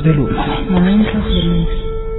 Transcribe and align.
Momentos 0.00 0.04
de 0.04 0.14
Luz. 0.14 0.70
Momentos 0.70 1.24
de 1.26 1.42
luz. 1.44 1.68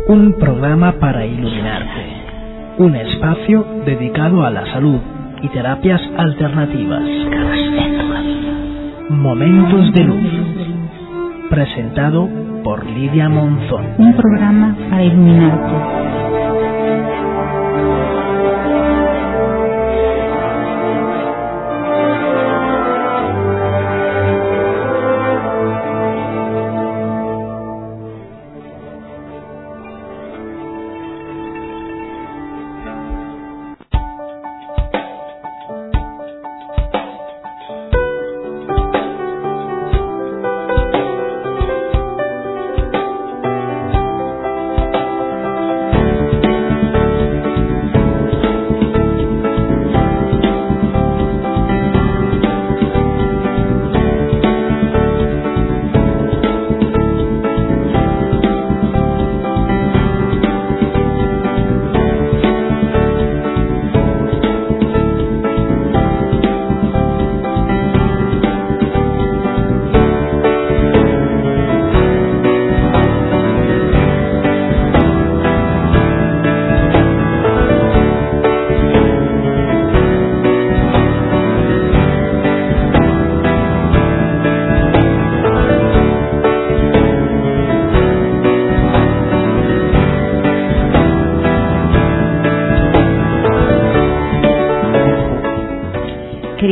Un 0.07 0.33
programa 0.37 0.91
para 0.99 1.25
iluminarte. 1.25 2.75
Un 2.77 2.95
espacio 2.95 3.65
dedicado 3.85 4.45
a 4.45 4.51
la 4.51 4.65
salud 4.71 4.99
y 5.41 5.47
terapias 5.49 6.01
alternativas. 6.17 7.03
Momentos 9.09 9.93
de 9.93 10.03
Luz. 10.03 11.49
Presentado 11.49 12.29
por 12.63 12.85
Lidia 12.85 13.29
Monzón. 13.29 13.85
Un 13.97 14.13
programa 14.13 14.75
para 14.89 15.03
iluminarte. 15.03 16.00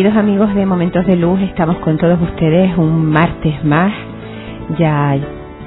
Queridos 0.10 0.28
amigos 0.28 0.56
de 0.56 0.66
Momentos 0.66 1.06
de 1.06 1.16
Luz, 1.16 1.40
estamos 1.42 1.78
con 1.78 1.96
todos 2.00 2.20
ustedes 2.20 2.76
un 2.80 3.06
martes 3.12 3.64
más, 3.64 3.94
ya 4.80 5.16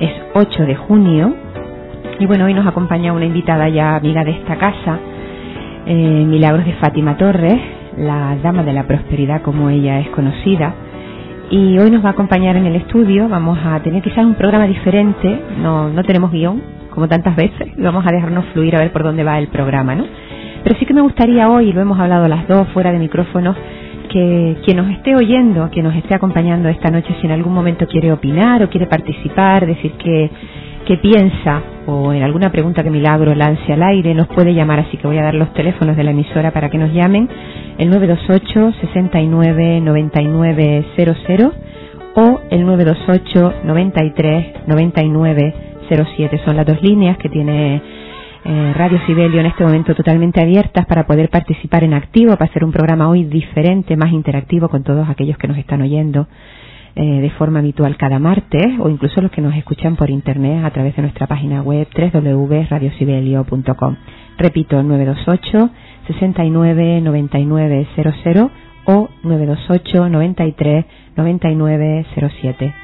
es 0.01 0.11
8 0.35 0.65
de 0.65 0.75
junio, 0.75 1.33
y 2.19 2.27
bueno, 2.27 2.47
hoy 2.47 2.53
nos 2.53 2.67
acompaña 2.67 3.13
una 3.13 3.25
invitada 3.25 3.69
ya 3.69 3.95
amiga 3.95 4.25
de 4.25 4.33
esta 4.33 4.57
casa, 4.57 4.99
eh, 5.87 6.25
Milagros 6.27 6.65
de 6.65 6.73
Fátima 6.73 7.17
Torres, 7.17 7.61
la 7.97 8.37
dama 8.43 8.65
de 8.65 8.73
la 8.73 8.83
prosperidad 8.83 9.43
como 9.43 9.71
ella 9.71 10.01
es 10.01 10.09
conocida, 10.09 10.75
y 11.49 11.79
hoy 11.79 11.93
nos 11.93 12.05
va 12.05 12.09
a 12.09 12.13
acompañar 12.13 12.57
en 12.57 12.67
el 12.67 12.75
estudio, 12.75 13.29
vamos 13.29 13.61
a 13.65 13.79
tener 13.79 14.03
quizás 14.03 14.25
un 14.25 14.35
programa 14.35 14.67
diferente, 14.67 15.41
no, 15.63 15.89
no 15.89 16.03
tenemos 16.03 16.33
guion, 16.33 16.61
como 16.91 17.07
tantas 17.07 17.37
veces, 17.37 17.69
y 17.77 17.81
vamos 17.81 18.05
a 18.05 18.11
dejarnos 18.11 18.47
fluir 18.47 18.75
a 18.75 18.81
ver 18.81 18.91
por 18.91 19.05
dónde 19.05 19.23
va 19.23 19.39
el 19.39 19.47
programa, 19.47 19.95
¿no? 19.95 20.05
Pero 20.65 20.77
sí 20.81 20.85
que 20.85 20.95
me 20.95 21.01
gustaría 21.01 21.49
hoy, 21.49 21.73
lo 21.73 21.81
hemos 21.81 22.01
hablado 22.01 22.27
las 22.27 22.49
dos 22.49 22.67
fuera 22.71 22.91
de 22.91 22.99
micrófonos, 22.99 23.57
que 24.13 24.57
quien 24.65 24.77
nos 24.77 24.91
esté 24.91 25.15
oyendo, 25.17 25.69
quien 25.71 25.85
nos 25.85 25.95
esté 25.95 26.15
acompañando 26.15 26.69
esta 26.69 26.91
noche, 26.91 27.15
si 27.21 27.27
en 27.27 27.33
algún 27.33 27.55
momento 27.55 27.87
quiere 27.87 28.13
opinar 28.13 28.63
o 28.63 28.69
quiere 28.69 28.87
participar, 28.87 29.67
decir 29.67 29.93
que, 29.93 30.31
que 30.87 30.97
piensa 30.99 31.63
o 31.87 32.13
en 32.13 32.23
alguna 32.23 32.53
pregunta 32.53 32.83
que 32.83 32.91
Milagro 32.91 33.35
lance 33.35 33.73
al 33.73 33.83
aire, 33.83 34.15
nos 34.15 34.29
puede 34.29 34.55
llamar, 34.55 34.81
así 34.81 34.97
que 34.97 35.07
voy 35.07 35.19
a 35.19 35.23
dar 35.23 35.35
los 35.35 35.53
teléfonos 35.55 35.97
de 35.97 36.05
la 36.05 36.11
emisora 36.11 36.51
para 36.51 36.69
que 36.69 36.79
nos 36.79 36.93
llamen, 36.93 37.29
el 37.79 37.89
928 37.89 38.75
69 38.81 39.81
99 39.81 40.85
00 40.97 41.53
o 42.15 42.41
el 42.51 42.67
928 42.67 43.55
93 43.65 44.47
99 44.67 45.55
07. 45.89 46.41
Son 46.45 46.57
las 46.57 46.67
dos 46.67 46.83
líneas 46.83 47.17
que 47.19 47.29
tiene 47.29 47.83
eh, 48.45 48.73
Radio 48.75 49.01
Sibelio 49.07 49.41
en 49.41 49.47
este 49.47 49.65
momento 49.65 49.95
totalmente 49.95 50.41
abiertas 50.41 50.87
para 50.87 51.07
poder 51.07 51.31
participar 51.31 51.85
en 51.85 51.95
activo, 51.95 52.37
para 52.37 52.51
hacer 52.51 52.65
un 52.65 52.73
programa 52.73 53.09
hoy 53.09 53.25
diferente, 53.25 53.97
más 53.97 54.13
interactivo 54.13 54.69
con 54.69 54.83
todos 54.83 55.09
aquellos 55.09 55.39
que 55.39 55.49
nos 55.49 55.57
están 55.59 55.81
oyendo 55.83 56.27
eh, 56.95 57.21
de 57.21 57.31
forma 57.31 57.61
habitual 57.61 57.97
cada 57.97 58.19
martes 58.19 58.79
o 58.79 58.91
incluso 58.91 59.23
los 59.23 59.31
que 59.31 59.41
nos 59.41 59.55
escuchan 59.55 59.97
por 59.97 60.11
internet 60.11 60.63
a 60.65 60.71
través 60.71 60.95
de 60.97 61.03
nuestra 61.03 61.27
página 61.27 61.63
web 61.63 61.87
www.radiosibelio.com. 61.97 63.97
Repito, 64.39 64.83
928 64.83 65.71
69 66.07 67.01
99 67.01 67.87
00 67.97 68.51
o 68.87 69.09
928 69.23 70.09
93 70.09 70.85
99 71.17 72.07
07. 72.41 72.82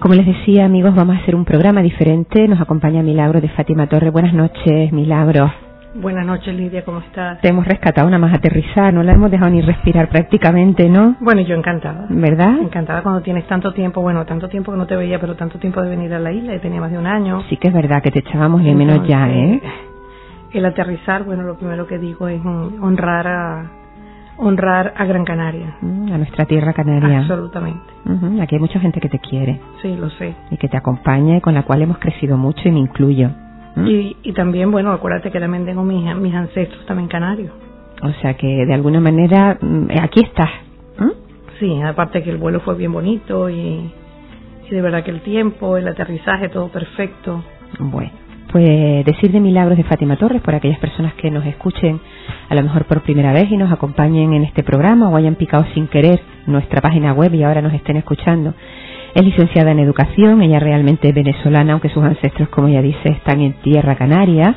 Como 0.00 0.14
les 0.14 0.26
decía, 0.26 0.64
amigos, 0.64 0.94
vamos 0.94 1.16
a 1.16 1.20
hacer 1.20 1.36
un 1.36 1.44
programa 1.44 1.82
diferente. 1.82 2.48
Nos 2.48 2.60
acompaña 2.60 3.02
Milagro 3.02 3.40
de 3.40 3.48
Fátima 3.50 3.86
Torre. 3.86 4.10
Buenas 4.10 4.34
noches, 4.34 4.90
Milagro. 4.92 5.52
Buenas 5.94 6.24
noches, 6.24 6.54
Lidia, 6.54 6.84
¿cómo 6.84 7.00
estás? 7.00 7.40
Te 7.40 7.48
hemos 7.48 7.66
rescatado 7.66 8.08
una 8.08 8.18
más 8.18 8.32
aterrizada, 8.32 8.92
no 8.92 9.02
la 9.02 9.12
hemos 9.12 9.30
dejado 9.30 9.50
ni 9.50 9.60
respirar 9.60 10.08
prácticamente, 10.08 10.88
¿no? 10.88 11.16
Bueno, 11.20 11.42
yo 11.42 11.54
encantada. 11.54 12.06
¿Verdad? 12.08 12.58
Encantada 12.60 13.02
cuando 13.02 13.20
tienes 13.22 13.46
tanto 13.46 13.72
tiempo, 13.72 14.00
bueno, 14.00 14.24
tanto 14.24 14.48
tiempo 14.48 14.72
que 14.72 14.78
no 14.78 14.86
te 14.86 14.96
veía, 14.96 15.20
pero 15.20 15.34
tanto 15.34 15.58
tiempo 15.58 15.82
de 15.82 15.90
venir 15.90 16.14
a 16.14 16.18
la 16.18 16.32
isla, 16.32 16.54
y 16.54 16.58
tenía 16.60 16.80
más 16.80 16.90
de 16.90 16.98
un 16.98 17.06
año. 17.06 17.42
Sí 17.48 17.56
que 17.56 17.68
es 17.68 17.74
verdad 17.74 18.02
que 18.02 18.10
te 18.10 18.20
echábamos 18.20 18.64
de 18.64 18.74
menos 18.74 19.06
ya, 19.06 19.28
¿eh? 19.28 19.60
El 20.52 20.64
aterrizar, 20.64 21.24
bueno, 21.24 21.42
lo 21.42 21.56
primero 21.56 21.86
que 21.86 21.98
digo 21.98 22.26
es 22.28 22.40
honrar 22.44 23.26
a 23.26 23.79
honrar 24.40 24.94
a 24.96 25.04
Gran 25.04 25.24
Canaria. 25.24 25.76
Mm, 25.80 26.12
a 26.12 26.18
nuestra 26.18 26.44
tierra 26.46 26.72
canaria. 26.72 27.20
Absolutamente. 27.20 27.80
Uh 28.06 28.40
Aquí 28.42 28.56
hay 28.56 28.60
mucha 28.60 28.80
gente 28.80 29.00
que 29.00 29.08
te 29.08 29.18
quiere. 29.18 29.60
Sí, 29.82 29.94
lo 29.96 30.10
sé. 30.10 30.34
Y 30.50 30.56
que 30.56 30.68
te 30.68 30.76
acompaña 30.76 31.36
y 31.36 31.40
con 31.40 31.54
la 31.54 31.62
cual 31.62 31.82
hemos 31.82 31.98
crecido 31.98 32.36
mucho 32.36 32.68
y 32.68 32.72
me 32.72 32.80
incluyo. 32.80 33.30
¿Mm? 33.76 33.86
Y, 33.86 34.16
y 34.22 34.32
también, 34.32 34.70
bueno, 34.70 34.92
acuérdate 34.92 35.30
que 35.30 35.38
también 35.38 35.64
tengo 35.64 35.84
mis, 35.84 36.14
mis 36.16 36.34
ancestros 36.34 36.84
también 36.86 37.08
canarios. 37.08 37.52
O 38.02 38.10
sea 38.20 38.34
que 38.34 38.46
de 38.46 38.74
alguna 38.74 39.00
manera 39.00 39.58
aquí 40.02 40.20
estás. 40.20 40.50
¿Mm? 40.98 41.12
Sí, 41.58 41.82
aparte 41.82 42.22
que 42.22 42.30
el 42.30 42.38
vuelo 42.38 42.60
fue 42.60 42.74
bien 42.74 42.92
bonito 42.92 43.50
y, 43.50 43.92
y 44.66 44.70
de 44.70 44.80
verdad 44.80 45.04
que 45.04 45.10
el 45.10 45.20
tiempo, 45.20 45.76
el 45.76 45.86
aterrizaje, 45.86 46.48
todo 46.48 46.68
perfecto. 46.68 47.44
Bueno, 47.78 48.10
pues 48.52 49.04
decir 49.04 49.30
de 49.32 49.40
milagros 49.40 49.76
de 49.76 49.84
Fátima 49.84 50.16
Torres 50.16 50.42
por 50.42 50.54
aquellas 50.54 50.78
personas 50.78 51.14
que 51.14 51.30
nos 51.30 51.46
escuchen 51.46 52.00
a 52.48 52.54
lo 52.54 52.62
mejor 52.62 52.84
por 52.84 53.02
primera 53.02 53.32
vez 53.32 53.50
y 53.50 53.56
nos 53.56 53.70
acompañen 53.72 54.32
en 54.32 54.44
este 54.44 54.62
programa 54.62 55.08
o 55.08 55.16
hayan 55.16 55.36
picado 55.36 55.64
sin 55.74 55.86
querer 55.86 56.20
nuestra 56.46 56.80
página 56.80 57.12
web 57.12 57.32
y 57.34 57.42
ahora 57.42 57.62
nos 57.62 57.72
estén 57.72 57.96
escuchando. 57.96 58.54
Es 59.14 59.24
licenciada 59.24 59.72
en 59.72 59.80
educación, 59.80 60.42
ella 60.42 60.60
realmente 60.60 61.08
es 61.08 61.14
venezolana, 61.14 61.72
aunque 61.72 61.88
sus 61.88 62.02
ancestros, 62.02 62.48
como 62.48 62.68
ella 62.68 62.82
dice, 62.82 63.08
están 63.08 63.40
en 63.40 63.54
tierra 63.54 63.96
canaria. 63.96 64.54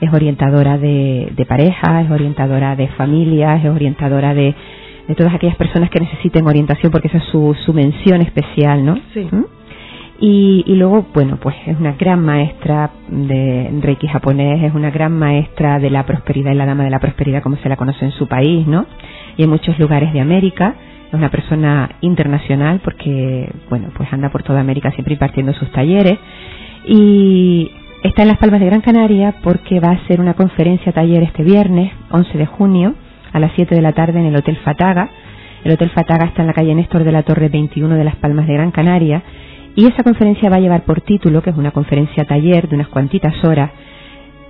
Es 0.00 0.12
orientadora 0.12 0.76
de, 0.76 1.32
de 1.34 1.46
parejas, 1.46 2.04
es 2.04 2.10
orientadora 2.10 2.76
de 2.76 2.88
familias, 2.88 3.64
es 3.64 3.70
orientadora 3.70 4.34
de, 4.34 4.54
de 5.08 5.14
todas 5.14 5.34
aquellas 5.34 5.56
personas 5.56 5.90
que 5.90 6.00
necesiten 6.00 6.46
orientación, 6.46 6.92
porque 6.92 7.08
esa 7.08 7.18
es 7.18 7.24
su, 7.24 7.56
su 7.64 7.72
mención 7.72 8.20
especial, 8.20 8.84
¿no? 8.84 8.96
Sí. 9.14 9.26
¿Mm? 9.30 9.55
Y, 10.18 10.64
y, 10.66 10.74
luego, 10.76 11.06
bueno, 11.12 11.38
pues 11.40 11.54
es 11.66 11.78
una 11.78 11.92
gran 11.92 12.24
maestra 12.24 12.90
de 13.08 13.70
Reiki 13.82 14.08
japonés, 14.08 14.62
es 14.62 14.74
una 14.74 14.90
gran 14.90 15.12
maestra 15.12 15.78
de 15.78 15.90
la 15.90 16.06
prosperidad 16.06 16.52
y 16.52 16.54
la 16.54 16.64
dama 16.64 16.84
de 16.84 16.90
la 16.90 17.00
prosperidad 17.00 17.42
como 17.42 17.56
se 17.56 17.68
la 17.68 17.76
conoce 17.76 18.06
en 18.06 18.12
su 18.12 18.26
país, 18.26 18.66
¿no? 18.66 18.86
Y 19.36 19.42
en 19.42 19.50
muchos 19.50 19.78
lugares 19.78 20.12
de 20.14 20.20
América. 20.20 20.74
Es 21.08 21.14
una 21.14 21.30
persona 21.30 21.90
internacional 22.00 22.80
porque, 22.82 23.50
bueno, 23.68 23.88
pues 23.94 24.10
anda 24.12 24.30
por 24.30 24.42
toda 24.42 24.60
América 24.60 24.90
siempre 24.92 25.14
impartiendo 25.14 25.52
sus 25.52 25.70
talleres. 25.70 26.18
Y 26.86 27.70
está 28.02 28.22
en 28.22 28.28
Las 28.28 28.38
Palmas 28.38 28.60
de 28.60 28.66
Gran 28.66 28.80
Canaria 28.80 29.34
porque 29.42 29.80
va 29.80 29.88
a 29.90 29.94
hacer 29.94 30.20
una 30.20 30.34
conferencia 30.34 30.92
taller 30.92 31.22
este 31.24 31.44
viernes, 31.44 31.92
11 32.10 32.38
de 32.38 32.46
junio, 32.46 32.94
a 33.32 33.38
las 33.38 33.52
7 33.54 33.74
de 33.74 33.82
la 33.82 33.92
tarde 33.92 34.18
en 34.18 34.26
el 34.26 34.36
Hotel 34.36 34.56
Fataga. 34.64 35.10
El 35.62 35.72
Hotel 35.72 35.90
Fataga 35.90 36.26
está 36.26 36.40
en 36.40 36.48
la 36.48 36.54
calle 36.54 36.74
Néstor 36.74 37.04
de 37.04 37.12
la 37.12 37.22
Torre 37.22 37.50
21 37.50 37.96
de 37.96 38.04
Las 38.04 38.16
Palmas 38.16 38.46
de 38.46 38.54
Gran 38.54 38.70
Canaria 38.70 39.22
y 39.76 39.86
esa 39.86 40.02
conferencia 40.02 40.48
va 40.48 40.56
a 40.56 40.60
llevar 40.60 40.84
por 40.84 41.02
título, 41.02 41.42
que 41.42 41.50
es 41.50 41.56
una 41.56 41.70
conferencia 41.70 42.24
taller 42.24 42.66
de 42.68 42.76
unas 42.76 42.88
cuantitas 42.88 43.44
horas, 43.44 43.70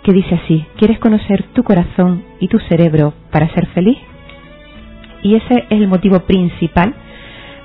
que 0.05 0.13
dice 0.13 0.37
así, 0.37 0.65
¿quieres 0.77 1.01
conocer 1.01 1.43
tu 1.53 1.65
corazón 1.65 2.23
y 2.39 2.47
tu 2.47 2.61
cerebro 2.61 3.13
para 3.33 3.53
ser 3.53 3.67
feliz? 3.75 3.99
Y 5.23 5.35
ese 5.35 5.55
es 5.69 5.81
el 5.81 5.89
motivo 5.89 6.21
principal 6.21 6.95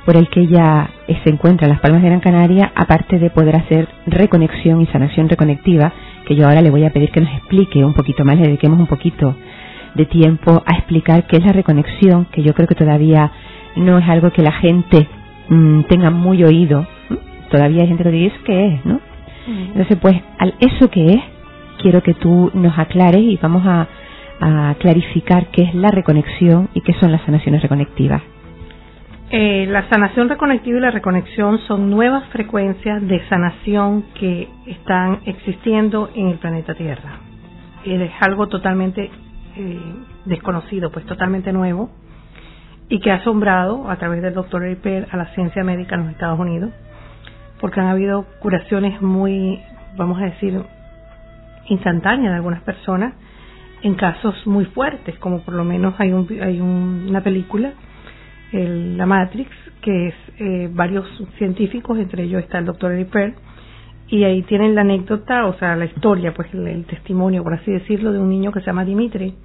por 0.06 0.18
el 0.18 0.28
que 0.30 0.42
ella 0.42 0.90
se 1.24 1.30
encuentra 1.30 1.68
en 1.68 1.74
las 1.74 1.82
Palmas 1.82 2.02
de 2.02 2.08
Gran 2.08 2.20
Canaria, 2.20 2.72
aparte 2.74 3.20
de 3.20 3.30
poder 3.30 3.56
hacer 3.56 3.88
reconexión 4.08 4.82
y 4.82 4.88
sanación 4.88 5.30
reconectiva, 5.30 5.94
que 6.26 6.36
yo 6.36 6.48
ahora 6.48 6.64
le 6.64 6.72
voy 6.72 6.84
a 6.86 6.90
pedir 6.90 7.12
que 7.12 7.22
nos 7.22 7.32
explique 7.36 7.86
un 7.86 7.94
poquito 7.94 8.26
más, 8.26 8.38
le 8.38 8.48
dediquemos 8.48 8.80
un 8.80 8.88
poquito 8.88 9.36
de 9.94 10.06
tiempo 10.08 10.64
a 10.66 10.78
explicar 10.78 11.28
qué 11.28 11.38
es 11.38 11.46
la 11.46 11.52
reconexión, 11.52 12.26
que 12.32 12.42
yo 12.42 12.56
creo 12.56 12.68
que 12.68 12.74
todavía 12.74 13.32
no 13.76 14.00
es 14.00 14.10
algo 14.10 14.32
que 14.32 14.42
la 14.42 14.54
gente 14.54 15.08
mm, 15.50 15.82
tenga 15.84 16.10
muy 16.10 16.44
oído, 16.44 16.88
todavía 17.52 17.84
hay 17.84 17.88
gente 17.88 18.04
que 18.04 18.10
dice 18.10 18.36
qué 18.46 18.68
es, 18.68 18.86
¿no? 18.86 19.00
Entonces, 19.48 19.98
pues, 20.02 20.16
al 20.38 20.54
eso 20.60 20.90
que 20.90 21.14
es, 21.14 21.22
quiero 21.82 22.02
que 22.02 22.14
tú 22.14 22.52
nos 22.54 22.78
aclares 22.78 23.22
y 23.22 23.38
vamos 23.42 23.64
a, 23.66 23.88
a 24.40 24.76
clarificar 24.76 25.48
qué 25.48 25.64
es 25.64 25.76
la 25.76 25.90
reconexión 25.90 26.70
y 26.74 26.82
qué 26.82 26.94
son 26.94 27.12
las 27.12 27.22
sanaciones 27.24 27.62
reconectivas. 27.62 28.22
Eh, 29.34 29.66
la 29.70 29.88
sanación 29.88 30.28
reconectiva 30.28 30.78
y 30.78 30.82
la 30.82 30.92
reconexión 30.92 31.60
son 31.60 31.90
nuevas 31.90 32.26
frecuencias 32.30 33.02
de 33.08 33.26
sanación 33.30 34.04
que 34.20 34.50
están 34.66 35.20
existiendo 35.26 36.10
en 36.14 36.28
el 36.28 36.38
planeta 36.38 36.76
Tierra. 36.76 37.20
Es 37.86 38.12
algo 38.20 38.48
totalmente 38.48 39.10
eh, 39.56 39.80
desconocido, 40.26 40.92
pues 40.92 41.06
totalmente 41.06 41.54
nuevo, 41.54 41.90
y 42.90 43.00
que 43.00 43.12
ha 43.12 43.16
asombrado 43.16 43.90
a 43.90 43.96
través 43.96 44.22
del 44.22 44.34
doctor 44.34 44.64
Ripper 44.64 45.08
a 45.12 45.18
la 45.18 45.28
ciencia 45.28 45.64
médica 45.64 45.96
en 45.96 46.02
los 46.02 46.12
Estados 46.12 46.38
Unidos 46.38 46.72
porque 47.62 47.80
han 47.80 47.88
habido 47.88 48.26
curaciones 48.40 49.02
muy, 49.02 49.62
vamos 49.96 50.20
a 50.20 50.26
decir, 50.26 50.60
instantáneas 51.70 52.32
de 52.32 52.36
algunas 52.38 52.62
personas 52.64 53.14
en 53.84 53.96
casos 53.96 54.36
muy 54.46 54.66
fuertes, 54.66 55.18
como 55.20 55.42
por 55.44 55.54
lo 55.54 55.64
menos 55.64 55.94
hay, 56.00 56.12
un, 56.12 56.28
hay 56.42 56.60
una 56.60 57.22
película, 57.22 57.72
el, 58.52 58.98
La 58.98 59.06
Matrix, 59.06 59.50
que 59.82 60.08
es 60.10 60.16
eh, 60.40 60.70
varios 60.74 61.06
científicos, 61.38 61.98
entre 61.98 62.24
ellos 62.24 62.44
está 62.44 62.58
el 62.58 62.66
doctor 62.66 62.92
Eddie 62.92 63.36
y 64.08 64.24
ahí 64.26 64.42
tienen 64.44 64.76
la 64.76 64.82
anécdota, 64.82 65.46
o 65.46 65.54
sea, 65.58 65.76
la 65.76 65.86
historia, 65.86 66.34
pues 66.34 66.54
el, 66.54 66.84
testimonio, 66.86 67.44
por 67.44 67.54
así 67.54 67.72
decirlo, 67.72 68.12
de 68.12 68.20
un 68.20 68.30
niño 68.30 68.52
que 68.52 68.60
se 68.60 68.66
llama 68.66 68.84
Dimitri, 68.84 69.36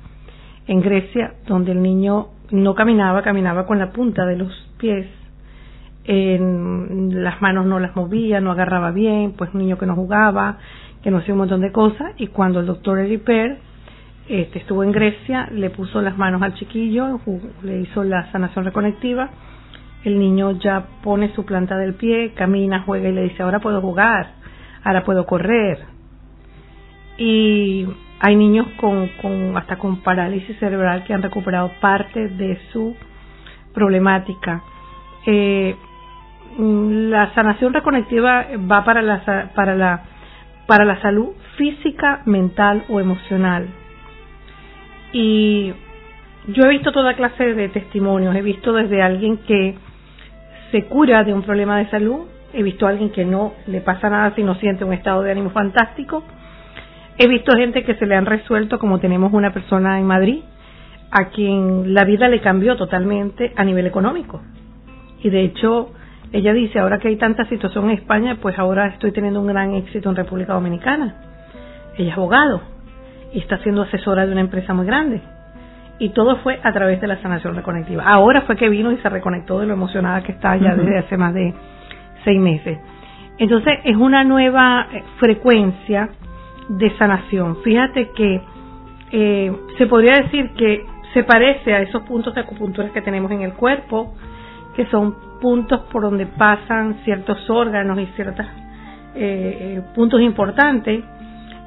en 0.67 0.81
Grecia, 0.81 1.35
donde 1.47 1.71
el 1.71 1.81
niño 1.81 2.29
no 2.51 2.75
caminaba, 2.75 3.23
caminaba 3.23 3.65
con 3.67 3.79
la 3.79 3.93
punta 3.93 4.27
de 4.27 4.37
los 4.37 4.53
pies 4.79 5.07
en 6.06 7.23
las 7.25 7.41
manos 7.43 7.67
no 7.67 7.81
las 7.81 7.97
movía, 7.97 8.41
no 8.41 8.53
agarraba 8.53 8.93
bien, 8.93 9.35
pues 9.37 9.53
un 9.53 9.61
niño 9.61 9.79
que 9.79 9.87
no 9.87 9.94
jugaba, 9.94 10.58
que 11.03 11.11
no 11.11 11.19
hacía 11.19 11.35
un 11.35 11.38
montón 11.38 11.61
de 11.61 11.73
cosas, 11.73 12.12
y 12.17 12.29
cuando 12.29 12.61
el 12.61 12.67
doctor 12.67 12.99
Eriper 12.99 13.58
este, 14.29 14.58
estuvo 14.58 14.82
en 14.82 14.93
Grecia, 14.93 15.49
le 15.53 15.70
puso 15.70 16.00
las 16.03 16.17
manos 16.17 16.43
al 16.43 16.55
chiquillo, 16.55 17.20
le 17.62 17.81
hizo 17.81 18.05
la 18.05 18.31
sanación 18.32 18.64
reconectiva, 18.64 19.31
el 20.05 20.19
niño 20.19 20.53
ya 20.53 20.87
pone 21.03 21.35
su 21.35 21.44
planta 21.44 21.76
del 21.76 21.94
pie, 21.94 22.32
camina, 22.35 22.82
juega 22.82 23.08
y 23.08 23.12
le 23.12 23.23
dice, 23.25 23.43
ahora 23.43 23.58
puedo 23.58 23.81
jugar, 23.81 24.35
ahora 24.85 25.05
puedo 25.05 25.26
correr. 25.26 25.79
Y 27.19 27.87
hay 28.20 28.37
niños 28.37 28.67
con, 28.81 29.08
con 29.20 29.56
hasta 29.56 29.79
con 29.79 30.03
parálisis 30.03 30.56
cerebral 30.58 31.05
que 31.05 31.14
han 31.14 31.23
recuperado 31.23 31.73
parte 31.81 32.29
de 32.29 32.58
su 32.73 32.94
problemática. 33.75 34.62
Eh, 35.26 35.75
la 36.58 37.34
sanación 37.34 37.72
reconectiva 37.72 38.46
va 38.70 38.84
para 38.84 39.02
la, 39.02 39.50
para 39.54 39.75
la, 39.75 40.02
para 40.66 40.84
la 40.84 41.00
salud 41.00 41.31
física, 41.56 42.22
mental 42.25 42.84
o 42.88 43.00
emocional. 43.00 43.66
Y 45.12 45.72
yo 46.48 46.64
he 46.64 46.69
visto 46.69 46.93
toda 46.93 47.14
clase 47.14 47.54
de 47.54 47.69
testimonios, 47.69 48.34
he 48.37 48.43
visto 48.43 48.72
desde 48.72 49.02
alguien 49.02 49.38
que 49.38 49.76
se 50.70 50.84
cura 50.84 51.25
de 51.25 51.32
un 51.32 51.43
problema 51.43 51.78
de 51.78 51.88
salud, 51.90 52.26
he 52.52 52.62
visto 52.62 52.87
a 52.87 52.90
alguien 52.90 53.10
que 53.10 53.25
no 53.25 53.54
le 53.66 53.81
pasa 53.81 54.10
nada 54.10 54.32
sino 54.34 54.54
siente 54.56 54.84
un 54.84 54.93
estado 54.93 55.22
de 55.22 55.32
ánimo 55.32 55.50
fantástico, 55.50 56.25
he 57.19 57.28
visto 57.28 57.56
gente 57.56 57.84
que 57.84 57.94
se 57.94 58.06
le 58.06 58.14
han 58.14 58.26
resuelto, 58.26 58.78
como 58.78 58.98
tenemos 58.98 59.32
una 59.32 59.52
persona 59.52 59.98
en 59.98 60.06
Madrid, 60.06 60.43
a 61.10 61.31
quien 61.31 61.94
la 61.94 62.04
vida 62.04 62.28
le 62.28 62.40
cambió 62.40 62.76
totalmente 62.76 63.52
a 63.56 63.64
nivel 63.64 63.87
económico. 63.87 64.43
Y 65.22 65.31
de 65.31 65.44
hecho, 65.44 65.93
ella 66.32 66.52
dice, 66.52 66.78
ahora 66.78 66.99
que 66.99 67.08
hay 67.08 67.17
tanta 67.17 67.44
situación 67.46 67.84
en 67.87 67.99
España, 67.99 68.38
pues 68.40 68.58
ahora 68.58 68.88
estoy 68.88 69.12
teniendo 69.12 69.40
un 69.40 69.46
gran 69.46 69.75
éxito 69.75 70.11
en 70.11 70.17
República 70.17 70.55
Dominicana. 70.55 71.14
Ella 71.96 72.11
es 72.11 72.17
abogado 72.17 72.61
y 73.32 73.38
está 73.38 73.58
siendo 73.58 73.82
asesora 73.82 74.26
de 74.26 74.32
una 74.32 74.40
empresa 74.40 74.75
muy 74.75 74.87
grande. 74.87 75.20
Y 75.99 76.11
todo 76.11 76.37
fue 76.38 76.61
a 76.62 76.73
través 76.73 77.00
de 77.00 77.06
la 77.06 77.20
sanación 77.23 77.55
reconectiva. 77.55 78.05
Ahora 78.05 78.43
fue 78.43 78.56
que 78.56 78.69
vino 78.69 78.93
y 78.93 78.99
se 78.99 79.08
reconectó 79.08 79.61
de 79.61 79.67
lo 79.67 79.73
emocionada 79.73 80.23
que 80.23 80.32
está 80.32 80.56
ya 80.56 80.75
desde 80.75 80.99
hace 80.99 81.17
más 81.17 81.32
de 81.32 81.55
seis 82.25 82.40
meses. 82.40 82.79
Entonces 83.39 83.79
es 83.84 83.96
una 83.96 84.24
nueva 84.24 84.89
eh, 84.93 85.03
frecuencia 85.19 86.10
de 86.69 86.91
sanación. 86.98 87.62
Fíjate 87.62 88.10
que 88.10 88.41
eh, 89.12 89.53
se 89.79 89.86
podría 89.86 90.15
decir 90.22 90.51
que 90.51 90.84
se 91.15 91.22
parece 91.22 91.72
a 91.72 91.81
esos 91.81 92.03
puntos 92.03 92.34
de 92.34 92.43
acupuntura 92.43 92.91
que 92.93 93.01
tenemos 93.01 93.31
en 93.31 93.43
el 93.43 93.55
cuerpo, 93.55 94.15
que 94.77 94.87
son 94.87 95.17
puntos 95.41 95.81
por 95.91 96.03
donde 96.03 96.27
pasan 96.27 96.99
ciertos 97.05 97.49
órganos 97.49 97.99
y 97.99 98.06
ciertos 98.15 98.47
eh, 99.15 99.79
eh, 99.79 99.83
puntos 99.95 100.21
importantes. 100.21 101.03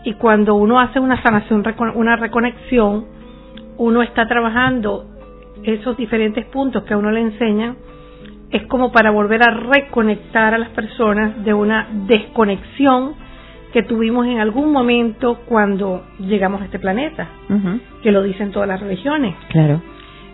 Y 0.03 0.13
cuando 0.13 0.55
uno 0.55 0.79
hace 0.79 0.99
una 0.99 1.21
sanación, 1.21 1.63
una 1.95 2.15
reconexión, 2.15 3.05
uno 3.77 4.01
está 4.03 4.27
trabajando 4.27 5.05
esos 5.63 5.97
diferentes 5.97 6.45
puntos 6.45 6.83
que 6.83 6.93
a 6.93 6.97
uno 6.97 7.11
le 7.11 7.21
enseñan, 7.21 7.75
es 8.51 8.65
como 8.67 8.91
para 8.91 9.11
volver 9.11 9.43
a 9.43 9.51
reconectar 9.51 10.53
a 10.53 10.57
las 10.57 10.69
personas 10.69 11.43
de 11.43 11.53
una 11.53 11.87
desconexión 12.07 13.13
que 13.73 13.83
tuvimos 13.83 14.25
en 14.25 14.39
algún 14.39 14.71
momento 14.71 15.41
cuando 15.47 16.05
llegamos 16.19 16.61
a 16.61 16.65
este 16.65 16.79
planeta, 16.79 17.27
que 18.01 18.11
lo 18.11 18.23
dicen 18.23 18.51
todas 18.51 18.67
las 18.67 18.79
religiones. 18.79 19.35
Claro. 19.49 19.81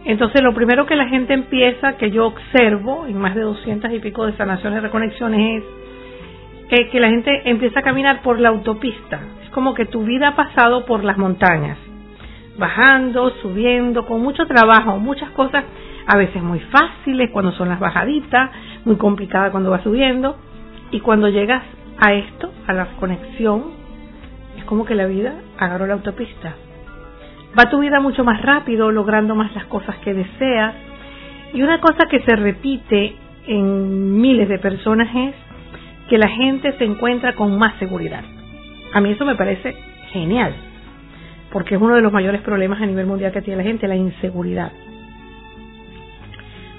Entonces, 0.05 0.43
lo 0.43 0.53
primero 0.53 0.85
que 0.85 0.95
la 0.95 1.07
gente 1.07 1.33
empieza, 1.33 1.97
que 1.97 2.11
yo 2.11 2.27
observo 2.27 3.07
en 3.07 3.17
más 3.17 3.33
de 3.33 3.41
doscientas 3.41 3.91
y 3.91 3.99
pico 3.99 4.27
de 4.27 4.37
sanaciones 4.37 4.77
y 4.77 4.81
reconexiones, 4.81 5.63
es 6.69 6.89
que 6.91 6.99
la 6.99 7.09
gente 7.09 7.49
empieza 7.49 7.79
a 7.79 7.83
caminar 7.83 8.21
por 8.21 8.39
la 8.39 8.49
autopista. 8.49 9.19
Es 9.43 9.49
como 9.49 9.73
que 9.73 9.85
tu 9.85 10.03
vida 10.03 10.29
ha 10.29 10.35
pasado 10.35 10.85
por 10.85 11.03
las 11.03 11.17
montañas, 11.17 11.79
bajando, 12.57 13.31
subiendo, 13.41 14.05
con 14.05 14.21
mucho 14.21 14.45
trabajo, 14.45 14.99
muchas 14.99 15.31
cosas, 15.31 15.65
a 16.05 16.17
veces 16.17 16.41
muy 16.43 16.59
fáciles 16.59 17.31
cuando 17.31 17.51
son 17.53 17.69
las 17.69 17.79
bajaditas, 17.79 18.51
muy 18.85 18.97
complicadas 18.97 19.49
cuando 19.49 19.71
vas 19.71 19.81
subiendo, 19.81 20.37
y 20.91 20.99
cuando 20.99 21.29
llegas 21.29 21.63
a 21.97 22.13
esto, 22.13 22.51
a 22.67 22.73
la 22.73 22.85
conexión, 22.99 23.71
es 24.55 24.65
como 24.65 24.85
que 24.85 24.93
la 24.93 25.07
vida 25.07 25.33
agarró 25.57 25.87
la 25.87 25.95
autopista 25.95 26.53
va 27.57 27.69
tu 27.69 27.79
vida 27.79 27.99
mucho 27.99 28.23
más 28.23 28.41
rápido, 28.41 28.91
logrando 28.91 29.35
más 29.35 29.53
las 29.55 29.65
cosas 29.65 29.95
que 29.97 30.13
deseas. 30.13 30.75
Y 31.53 31.61
una 31.61 31.79
cosa 31.79 32.05
que 32.09 32.21
se 32.21 32.35
repite 32.35 33.15
en 33.47 34.19
miles 34.19 34.49
de 34.49 34.59
personas 34.59 35.07
es 35.15 35.35
que 36.09 36.17
la 36.17 36.27
gente 36.27 36.73
se 36.77 36.83
encuentra 36.83 37.33
con 37.33 37.57
más 37.57 37.77
seguridad. 37.79 38.23
A 38.93 39.01
mí 39.01 39.11
eso 39.11 39.25
me 39.25 39.35
parece 39.35 39.75
genial, 40.11 40.53
porque 41.51 41.75
es 41.75 41.81
uno 41.81 41.95
de 41.95 42.01
los 42.01 42.11
mayores 42.11 42.41
problemas 42.41 42.81
a 42.81 42.85
nivel 42.85 43.05
mundial 43.05 43.31
que 43.31 43.41
tiene 43.41 43.63
la 43.63 43.69
gente, 43.69 43.87
la 43.87 43.95
inseguridad. 43.95 44.71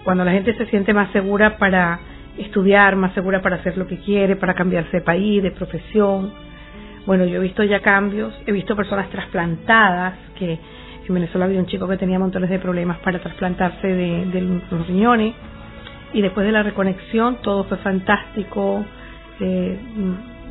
Cuando 0.04 0.24
la 0.24 0.32
gente 0.32 0.54
se 0.54 0.66
siente 0.66 0.94
más 0.94 1.10
segura 1.10 1.58
para 1.58 1.98
estudiar, 2.38 2.96
más 2.96 3.12
segura 3.14 3.42
para 3.42 3.56
hacer 3.56 3.76
lo 3.76 3.86
que 3.86 3.98
quiere, 3.98 4.36
para 4.36 4.54
cambiarse 4.54 4.98
de 4.98 5.02
país, 5.02 5.42
de 5.42 5.50
profesión, 5.50 6.32
bueno, 7.06 7.24
yo 7.24 7.36
he 7.36 7.40
visto 7.40 7.62
ya 7.62 7.80
cambios, 7.80 8.34
he 8.46 8.52
visto 8.52 8.74
personas 8.74 9.08
trasplantadas, 9.10 10.14
que 10.36 10.58
en 11.08 11.14
Venezuela 11.14 11.46
había 11.46 11.60
un 11.60 11.66
chico 11.66 11.86
que 11.86 11.96
tenía 11.96 12.18
montones 12.18 12.50
de 12.50 12.58
problemas 12.58 12.98
para 12.98 13.20
trasplantarse 13.20 13.86
de, 13.86 14.60
los 14.70 14.86
riñones, 14.88 15.34
y 16.12 16.20
después 16.20 16.44
de 16.46 16.52
la 16.52 16.62
reconexión 16.62 17.36
todo 17.42 17.64
fue 17.64 17.78
fantástico, 17.78 18.84
este, 19.32 19.78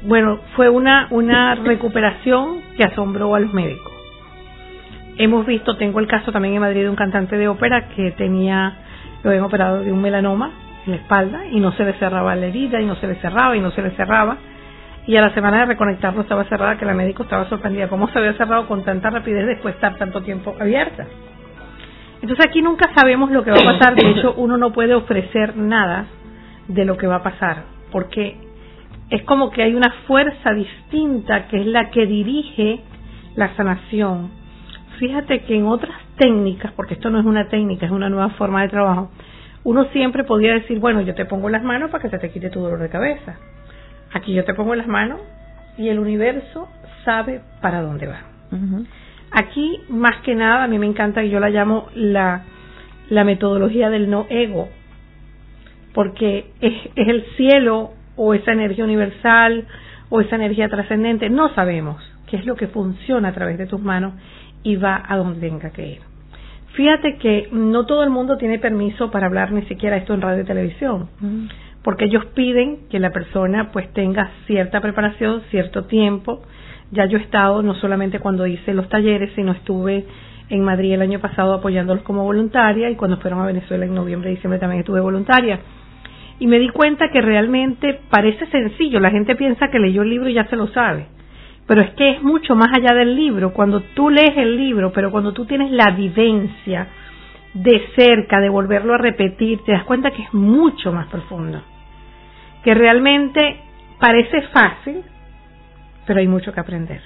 bueno, 0.04 0.40
fue 0.56 0.70
una, 0.70 1.08
una 1.10 1.56
recuperación 1.56 2.62
que 2.78 2.84
asombró 2.84 3.36
a 3.36 3.40
los 3.40 3.54
médicos. 3.54 3.92
Hemos 5.18 5.46
visto, 5.46 5.78
tengo 5.78 6.00
el 6.00 6.08
caso 6.08 6.32
también 6.32 6.56
en 6.56 6.62
Madrid 6.62 6.84
de 6.84 6.90
un 6.90 6.96
cantante 6.96 7.38
de 7.38 7.48
ópera 7.48 7.90
que 7.96 8.12
tenía, 8.12 8.74
lo 9.24 9.30
habían 9.30 9.46
operado 9.46 9.82
de 9.82 9.92
un 9.92 10.02
melanoma 10.02 10.52
en 10.86 10.92
la 10.92 10.98
espalda 10.98 11.46
y 11.52 11.60
no 11.60 11.72
se 11.72 11.86
le 11.86 11.94
cerraba 11.94 12.36
la 12.36 12.48
herida 12.48 12.82
y 12.82 12.86
no 12.86 12.96
se 12.96 13.08
le 13.08 13.16
cerraba 13.16 13.56
y 13.56 13.62
no 13.62 13.72
se 13.72 13.82
le 13.82 13.92
cerraba. 13.92 14.38
Y 15.08 15.16
a 15.18 15.22
la 15.22 15.34
semana 15.34 15.60
de 15.60 15.66
reconectarlo 15.66 16.22
estaba 16.22 16.46
cerrada, 16.46 16.78
que 16.78 16.86
la 16.86 16.94
médico 16.94 17.24
estaba 17.24 17.48
sorprendida. 17.48 17.88
¿Cómo 17.88 18.08
se 18.10 18.18
había 18.18 18.34
cerrado 18.34 18.68
con 18.68 18.84
tanta 18.84 19.10
rapidez 19.10 19.46
después 19.46 19.76
de 19.76 19.78
estar 19.78 19.98
tanto 19.98 20.22
tiempo 20.24 20.56
abierta? 20.60 21.06
Entonces 22.22 22.46
aquí 22.48 22.62
nunca 22.62 22.92
sabemos 22.96 23.30
lo 23.30 23.44
que 23.44 23.52
va 23.52 23.58
a 23.60 23.74
pasar. 23.78 23.96
De 23.96 24.10
hecho, 24.10 24.34
uno 24.38 24.58
no 24.58 24.72
puede 24.74 24.96
ofrecer 24.96 25.56
nada 25.56 26.06
de 26.68 26.86
lo 26.86 26.98
que 26.98 27.06
va 27.06 27.18
a 27.18 27.24
pasar, 27.24 27.66
porque 27.92 28.38
es 29.12 29.24
como 29.24 29.52
que 29.52 29.62
hay 29.62 29.76
una 29.76 29.92
fuerza 30.08 30.52
distinta 30.54 31.48
que 31.48 31.62
es 31.62 31.68
la 31.68 31.92
que 31.92 32.08
dirige 32.08 32.82
la 33.36 33.56
sanación. 33.56 34.32
Fíjate 34.98 35.42
que 35.42 35.56
en 35.56 35.68
otras 35.68 35.96
técnicas, 36.18 36.72
porque 36.72 36.96
esto 36.96 37.10
no 37.10 37.20
es 37.20 37.26
una 37.26 37.48
técnica, 37.50 37.86
es 37.86 37.92
una 37.92 38.10
nueva 38.10 38.30
forma 38.30 38.62
de 38.64 38.70
trabajo, 38.70 39.12
uno 39.64 39.86
siempre 39.86 40.24
podría 40.24 40.54
decir, 40.54 40.80
bueno, 40.80 41.02
yo 41.02 41.14
te 41.14 41.26
pongo 41.26 41.50
las 41.50 41.64
manos 41.64 41.92
para 41.92 42.02
que 42.02 42.10
se 42.10 42.18
te 42.18 42.32
quite 42.32 42.50
tu 42.50 42.62
dolor 42.62 42.80
de 42.80 42.90
cabeza. 42.90 43.38
Aquí 44.16 44.34
yo 44.34 44.46
te 44.46 44.54
pongo 44.54 44.74
las 44.76 44.88
manos 44.88 45.20
y 45.78 45.90
el 45.90 46.00
universo 46.00 46.70
sabe 47.04 47.42
para 47.62 47.82
dónde 47.82 48.08
va. 48.08 48.22
Aquí, 49.32 49.82
más 49.90 50.22
que 50.24 50.36
nada, 50.36 50.64
a 50.64 50.68
mí 50.70 50.80
me 50.80 50.86
encanta 50.86 51.22
y 51.22 51.30
yo 51.30 51.42
la 51.42 51.50
llamo 51.50 51.90
la, 51.94 52.44
la 53.10 53.26
metodología 53.26 53.90
del 53.90 54.10
no 54.10 54.26
ego, 54.30 54.70
porque 55.94 56.46
es, 56.62 56.74
es 56.96 57.08
el 57.10 57.26
cielo 57.36 57.92
o 58.16 58.34
esa 58.34 58.54
energía 58.54 58.86
universal 58.86 59.66
o 60.10 60.22
esa 60.22 60.38
energía 60.38 60.70
trascendente, 60.70 61.30
no 61.30 61.54
sabemos 61.54 62.02
qué 62.28 62.38
es 62.38 62.46
lo 62.46 62.56
que 62.56 62.68
funciona 62.68 63.28
a 63.28 63.34
través 63.34 63.58
de 63.58 63.66
tus 63.66 63.82
manos 63.82 64.14
y 64.64 64.78
va 64.78 65.04
a 65.06 65.18
donde 65.18 65.42
tenga 65.42 65.72
que 65.72 65.88
ir. 65.88 66.00
Fíjate 66.74 67.18
que 67.18 67.50
no 67.52 67.86
todo 67.86 68.04
el 68.06 68.12
mundo 68.12 68.38
tiene 68.38 68.60
permiso 68.60 69.12
para 69.12 69.28
hablar 69.28 69.52
ni 69.52 69.64
siquiera 69.64 69.98
esto 69.98 70.14
en 70.14 70.22
radio 70.22 70.44
y 70.44 70.46
televisión, 70.46 71.10
porque 71.86 72.06
ellos 72.06 72.26
piden 72.34 72.90
que 72.90 72.98
la 72.98 73.12
persona 73.12 73.70
pues 73.72 73.94
tenga 73.94 74.32
cierta 74.48 74.82
preparación, 74.82 75.44
cierto 75.52 75.84
tiempo. 75.84 76.42
Ya 76.90 77.06
yo 77.06 77.20
he 77.20 77.22
estado 77.22 77.62
no 77.62 77.76
solamente 77.76 78.18
cuando 78.18 78.48
hice 78.48 78.74
los 78.74 78.90
talleres, 78.90 79.32
sino 79.36 79.52
estuve 79.52 80.04
en 80.50 80.64
Madrid 80.64 80.94
el 80.94 81.04
año 81.04 81.20
pasado 81.20 81.54
apoyándolos 81.54 82.04
como 82.04 82.24
voluntaria 82.24 82.90
y 82.90 82.96
cuando 82.96 83.18
fueron 83.18 83.40
a 83.40 83.46
Venezuela 83.46 83.86
en 83.86 83.94
noviembre 83.94 84.32
y 84.32 84.34
diciembre 84.34 84.60
también 84.60 84.80
estuve 84.80 85.00
voluntaria. 85.00 85.60
Y 86.40 86.48
me 86.48 86.58
di 86.58 86.70
cuenta 86.70 87.12
que 87.12 87.22
realmente 87.22 88.00
parece 88.10 88.48
sencillo, 88.48 89.00
la 89.00 89.12
gente 89.12 89.36
piensa 89.36 89.70
que 89.70 89.78
leyó 89.78 90.02
el 90.02 90.10
libro 90.10 90.28
y 90.28 90.34
ya 90.34 90.48
se 90.48 90.56
lo 90.56 90.66
sabe, 90.70 91.06
pero 91.68 91.82
es 91.82 91.92
que 91.92 92.14
es 92.14 92.24
mucho 92.24 92.56
más 92.56 92.70
allá 92.76 92.96
del 92.96 93.16
libro, 93.16 93.54
cuando 93.54 93.82
tú 93.94 94.10
lees 94.10 94.36
el 94.38 94.58
libro, 94.58 94.92
pero 94.92 95.12
cuando 95.12 95.34
tú 95.34 95.46
tienes 95.46 95.70
la 95.70 95.92
vivencia 95.92 96.88
de 97.54 97.90
cerca, 97.96 98.42
de 98.42 98.50
volverlo 98.50 98.96
a 98.96 98.98
repetir, 98.98 99.60
te 99.66 99.72
das 99.72 99.84
cuenta 99.84 100.10
que 100.10 100.24
es 100.24 100.34
mucho 100.34 100.92
más 100.92 101.08
profundo, 101.08 101.62
que 102.66 102.74
realmente 102.74 103.60
parece 104.00 104.42
fácil, 104.48 105.04
pero 106.08 106.20
hay 106.20 106.28
mucho 106.28 106.52
que 106.52 106.60
aprender. 106.60 107.00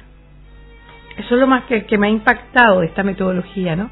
Eso 1.17 1.35
es 1.35 1.41
lo 1.41 1.47
más 1.47 1.65
que, 1.65 1.97
me 1.97 2.07
ha 2.07 2.09
impactado 2.09 2.79
de 2.79 2.85
esta 2.85 3.03
metodología, 3.03 3.75
¿no? 3.75 3.91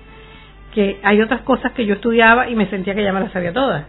Que 0.73 1.01
hay 1.03 1.21
otras 1.21 1.41
cosas 1.41 1.73
que 1.73 1.85
yo 1.85 1.95
estudiaba 1.95 2.49
y 2.49 2.55
me 2.55 2.69
sentía 2.69 2.95
que 2.95 3.03
ya 3.03 3.11
me 3.11 3.19
las 3.19 3.33
sabía 3.33 3.51
todas 3.51 3.85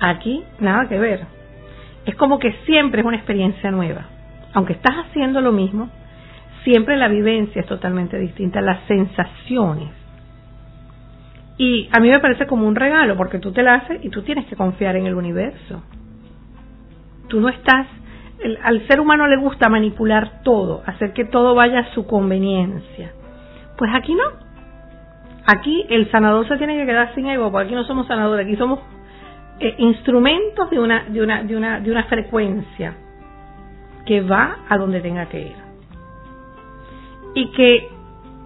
Aquí 0.00 0.42
nada 0.58 0.88
que 0.88 0.98
ver. 0.98 1.26
Es 2.06 2.14
como 2.14 2.38
que 2.38 2.50
siempre 2.64 3.02
es 3.02 3.06
una 3.06 3.18
experiencia 3.18 3.70
nueva. 3.70 4.06
Aunque 4.54 4.72
estás 4.72 4.94
haciendo 5.04 5.42
lo 5.42 5.52
mismo, 5.52 5.90
siempre 6.64 6.96
la 6.96 7.08
vivencia 7.08 7.60
es 7.60 7.66
totalmente 7.66 8.18
distinta, 8.18 8.62
las 8.62 8.80
sensaciones. 8.86 9.90
Y 11.58 11.90
a 11.92 12.00
mí 12.00 12.08
me 12.08 12.20
parece 12.20 12.46
como 12.46 12.66
un 12.66 12.74
regalo, 12.74 13.18
porque 13.18 13.38
tú 13.38 13.52
te 13.52 13.62
la 13.62 13.74
haces 13.74 14.02
y 14.02 14.08
tú 14.08 14.22
tienes 14.22 14.46
que 14.46 14.56
confiar 14.56 14.96
en 14.96 15.06
el 15.06 15.14
universo. 15.14 15.82
Tú 17.32 17.40
no 17.40 17.48
estás, 17.48 17.86
al 18.62 18.86
ser 18.86 19.00
humano 19.00 19.26
le 19.26 19.38
gusta 19.38 19.70
manipular 19.70 20.42
todo, 20.42 20.82
hacer 20.84 21.14
que 21.14 21.24
todo 21.24 21.54
vaya 21.54 21.78
a 21.78 21.94
su 21.94 22.06
conveniencia. 22.06 23.10
Pues 23.78 23.90
aquí 23.94 24.14
no. 24.14 24.22
Aquí 25.46 25.86
el 25.88 26.10
sanador 26.10 26.46
se 26.46 26.58
tiene 26.58 26.76
que 26.76 26.84
quedar 26.84 27.14
sin 27.14 27.26
ego, 27.28 27.50
porque 27.50 27.68
aquí 27.68 27.74
no 27.74 27.84
somos 27.84 28.06
sanadores, 28.06 28.44
aquí 28.44 28.54
somos 28.56 28.80
eh, 29.60 29.76
instrumentos 29.78 30.68
de 30.68 30.78
una, 30.78 31.04
de, 31.04 31.22
una, 31.22 31.42
de, 31.42 31.56
una, 31.56 31.80
de 31.80 31.90
una 31.90 32.04
frecuencia 32.04 32.96
que 34.04 34.20
va 34.20 34.58
a 34.68 34.76
donde 34.76 35.00
tenga 35.00 35.24
que 35.30 35.40
ir. 35.40 35.56
Y 37.34 37.50
que 37.52 37.88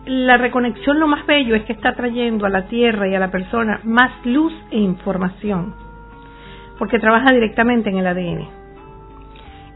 la 0.04 0.36
reconexión 0.36 1.00
lo 1.00 1.08
más 1.08 1.26
bello 1.26 1.56
es 1.56 1.64
que 1.64 1.72
está 1.72 1.96
trayendo 1.96 2.46
a 2.46 2.50
la 2.50 2.68
tierra 2.68 3.08
y 3.08 3.16
a 3.16 3.18
la 3.18 3.32
persona 3.32 3.80
más 3.82 4.12
luz 4.24 4.52
e 4.70 4.78
información, 4.78 5.74
porque 6.78 7.00
trabaja 7.00 7.32
directamente 7.32 7.90
en 7.90 7.98
el 7.98 8.06
ADN. 8.06 8.65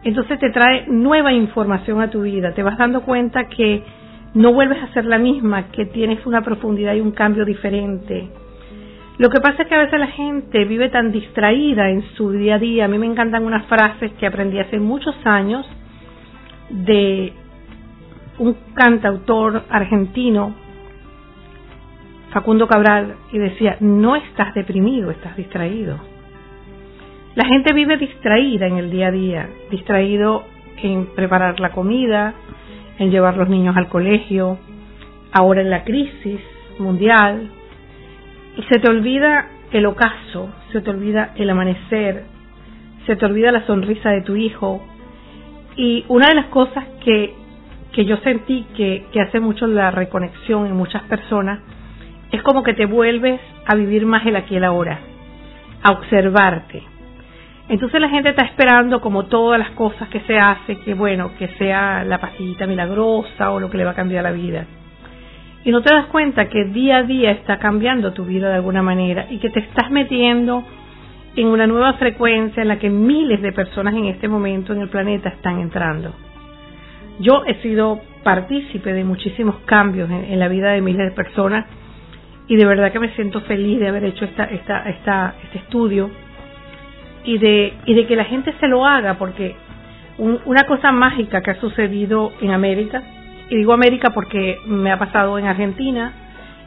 Entonces 0.02 0.38
te 0.38 0.50
trae 0.50 0.86
nueva 0.88 1.32
información 1.32 2.00
a 2.00 2.10
tu 2.10 2.22
vida, 2.22 2.52
te 2.52 2.62
vas 2.62 2.78
dando 2.78 3.02
cuenta 3.02 3.48
que 3.48 3.82
no 4.34 4.52
vuelves 4.52 4.82
a 4.82 4.92
ser 4.92 5.04
la 5.04 5.18
misma, 5.18 5.70
que 5.72 5.86
tienes 5.86 6.24
una 6.24 6.42
profundidad 6.42 6.94
y 6.94 7.00
un 7.00 7.12
cambio 7.12 7.44
diferente, 7.44 8.30
lo 9.20 9.28
que 9.28 9.38
pasa 9.38 9.64
es 9.64 9.68
que 9.68 9.74
a 9.74 9.82
veces 9.84 10.00
la 10.00 10.06
gente 10.06 10.64
vive 10.64 10.88
tan 10.88 11.12
distraída 11.12 11.90
en 11.90 12.00
su 12.14 12.30
día 12.30 12.54
a 12.54 12.58
día. 12.58 12.86
A 12.86 12.88
mí 12.88 12.96
me 12.96 13.04
encantan 13.04 13.44
unas 13.44 13.66
frases 13.66 14.10
que 14.12 14.26
aprendí 14.26 14.58
hace 14.58 14.80
muchos 14.80 15.14
años 15.26 15.66
de 16.70 17.30
un 18.38 18.56
cantautor 18.72 19.64
argentino, 19.68 20.54
Facundo 22.30 22.66
Cabral, 22.66 23.16
y 23.30 23.36
decía, 23.36 23.76
no 23.80 24.16
estás 24.16 24.54
deprimido, 24.54 25.10
estás 25.10 25.36
distraído. 25.36 25.98
La 27.36 27.44
gente 27.44 27.72
vive 27.72 27.96
distraída 27.96 28.66
en 28.66 28.76
el 28.76 28.90
día 28.90 29.06
a 29.06 29.10
día, 29.12 29.48
distraído 29.70 30.44
en 30.82 31.06
preparar 31.14 31.60
la 31.60 31.70
comida, 31.70 32.34
en 32.98 33.10
llevar 33.10 33.36
los 33.36 33.48
niños 33.48 33.76
al 33.76 33.88
colegio, 33.88 34.58
ahora 35.32 35.60
en 35.60 35.70
la 35.70 35.84
crisis 35.84 36.40
mundial, 36.78 37.48
y 38.56 38.62
se 38.62 38.80
te 38.80 38.90
olvida 38.90 39.46
el 39.70 39.86
ocaso, 39.86 40.50
se 40.72 40.80
te 40.80 40.90
olvida 40.90 41.32
el 41.36 41.48
amanecer, 41.50 42.24
se 43.06 43.14
te 43.14 43.24
olvida 43.26 43.52
la 43.52 43.64
sonrisa 43.64 44.10
de 44.10 44.22
tu 44.22 44.34
hijo. 44.34 44.82
Y 45.76 46.04
una 46.08 46.28
de 46.28 46.34
las 46.34 46.46
cosas 46.46 46.84
que, 47.04 47.32
que 47.92 48.04
yo 48.06 48.16
sentí 48.18 48.66
que, 48.76 49.06
que 49.12 49.20
hace 49.20 49.38
mucho 49.38 49.68
la 49.68 49.92
reconexión 49.92 50.66
en 50.66 50.76
muchas 50.76 51.02
personas 51.04 51.60
es 52.32 52.42
como 52.42 52.64
que 52.64 52.74
te 52.74 52.86
vuelves 52.86 53.40
a 53.66 53.76
vivir 53.76 54.04
más 54.04 54.26
el 54.26 54.34
aquí 54.34 54.54
y 54.54 54.56
el 54.56 54.64
ahora, 54.64 54.98
a 55.84 55.92
observarte. 55.92 56.82
Entonces 57.70 58.00
la 58.00 58.10
gente 58.10 58.30
está 58.30 58.44
esperando 58.44 59.00
como 59.00 59.26
todas 59.26 59.58
las 59.58 59.70
cosas 59.70 60.08
que 60.08 60.20
se 60.20 60.38
hace, 60.38 60.76
que 60.80 60.92
bueno, 60.92 61.30
que 61.38 61.48
sea 61.56 62.04
la 62.04 62.18
pastillita 62.18 62.66
milagrosa 62.66 63.50
o 63.50 63.60
lo 63.60 63.70
que 63.70 63.78
le 63.78 63.84
va 63.84 63.92
a 63.92 63.94
cambiar 63.94 64.24
la 64.24 64.32
vida 64.32 64.66
y 65.64 65.70
no 65.70 65.82
te 65.82 65.94
das 65.94 66.06
cuenta 66.06 66.48
que 66.48 66.64
día 66.66 66.98
a 66.98 67.02
día 67.02 67.32
está 67.32 67.58
cambiando 67.58 68.12
tu 68.12 68.24
vida 68.24 68.48
de 68.48 68.54
alguna 68.54 68.82
manera 68.82 69.26
y 69.30 69.38
que 69.38 69.50
te 69.50 69.60
estás 69.60 69.90
metiendo 69.90 70.64
en 71.36 71.46
una 71.46 71.66
nueva 71.66 71.94
frecuencia 71.94 72.62
en 72.62 72.68
la 72.68 72.78
que 72.78 72.88
miles 72.88 73.42
de 73.42 73.52
personas 73.52 73.94
en 73.94 74.06
este 74.06 74.26
momento 74.26 74.72
en 74.72 74.80
el 74.80 74.88
planeta 74.88 75.28
están 75.28 75.60
entrando. 75.60 76.12
Yo 77.20 77.44
he 77.46 77.60
sido 77.62 78.00
partícipe 78.22 78.92
de 78.92 79.04
muchísimos 79.04 79.56
cambios 79.66 80.10
en, 80.10 80.38
la 80.38 80.48
vida 80.48 80.70
de 80.70 80.80
miles 80.80 81.10
de 81.10 81.14
personas 81.14 81.66
y 82.48 82.56
de 82.56 82.64
verdad 82.64 82.90
que 82.90 82.98
me 82.98 83.14
siento 83.14 83.42
feliz 83.42 83.78
de 83.78 83.88
haber 83.88 84.04
hecho 84.04 84.24
esta, 84.24 84.44
esta, 84.44 84.88
esta, 84.88 85.34
este 85.44 85.58
estudio 85.58 86.10
y 87.24 87.38
de, 87.38 87.74
y 87.86 87.94
de 87.94 88.06
que 88.06 88.16
la 88.16 88.24
gente 88.24 88.54
se 88.60 88.68
lo 88.68 88.86
haga 88.86 89.14
porque 89.14 89.54
una 90.18 90.64
cosa 90.64 90.92
mágica 90.92 91.40
que 91.40 91.52
ha 91.52 91.60
sucedido 91.60 92.32
en 92.40 92.50
América 92.50 93.02
y 93.48 93.56
digo 93.56 93.72
América 93.72 94.10
porque 94.10 94.58
me 94.66 94.92
ha 94.92 94.98
pasado 94.98 95.38
en 95.38 95.46
Argentina, 95.46 96.12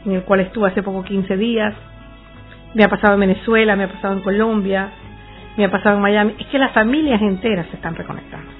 en 0.04 0.12
el 0.12 0.22
cual 0.22 0.40
estuve 0.40 0.68
hace 0.68 0.82
poco 0.82 1.02
15 1.02 1.36
días, 1.36 1.74
me 2.74 2.84
ha 2.84 2.88
pasado 2.88 3.14
en 3.14 3.20
Venezuela, 3.20 3.74
me 3.74 3.84
ha 3.84 3.92
pasado 3.92 4.14
en 4.14 4.20
Colombia, 4.20 4.90
me 5.56 5.64
ha 5.64 5.70
pasado 5.70 5.96
en 5.96 6.02
Miami, 6.02 6.34
es 6.38 6.46
que 6.48 6.58
las 6.58 6.72
familias 6.72 7.22
enteras 7.22 7.66
se 7.70 7.76
están 7.76 7.94
reconectando. 7.94 8.50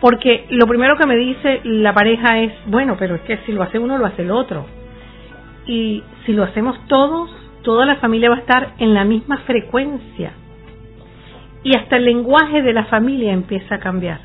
Porque 0.00 0.46
lo 0.50 0.66
primero 0.66 0.96
que 0.96 1.06
me 1.06 1.16
dice 1.16 1.62
la 1.64 1.94
pareja 1.94 2.38
es, 2.38 2.52
bueno, 2.66 2.96
pero 2.98 3.16
es 3.16 3.22
que 3.22 3.38
si 3.38 3.52
lo 3.52 3.62
hace 3.62 3.78
uno, 3.78 3.98
lo 3.98 4.06
hace 4.06 4.22
el 4.22 4.30
otro. 4.30 4.66
Y 5.66 6.04
si 6.26 6.32
lo 6.32 6.44
hacemos 6.44 6.78
todos, 6.86 7.30
toda 7.66 7.84
la 7.84 7.96
familia 7.96 8.30
va 8.30 8.36
a 8.36 8.40
estar 8.40 8.74
en 8.78 8.94
la 8.94 9.04
misma 9.04 9.36
frecuencia. 9.38 10.32
Y 11.62 11.76
hasta 11.76 11.96
el 11.96 12.06
lenguaje 12.06 12.62
de 12.62 12.72
la 12.72 12.86
familia 12.86 13.34
empieza 13.34 13.74
a 13.74 13.80
cambiar 13.80 14.20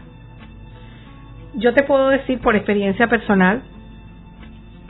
yo 1.53 1.73
te 1.73 1.83
puedo 1.83 2.09
decir 2.09 2.39
por 2.39 2.55
experiencia 2.55 3.07
personal 3.07 3.61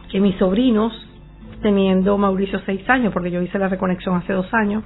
que 0.09 0.19
mis 0.19 0.35
sobrinos, 0.35 0.93
teniendo 1.61 2.17
Mauricio 2.17 2.59
seis 2.65 2.87
años, 2.89 3.13
porque 3.13 3.31
yo 3.31 3.41
hice 3.41 3.57
la 3.57 3.69
reconexión 3.69 4.15
hace 4.15 4.33
dos 4.33 4.53
años, 4.53 4.83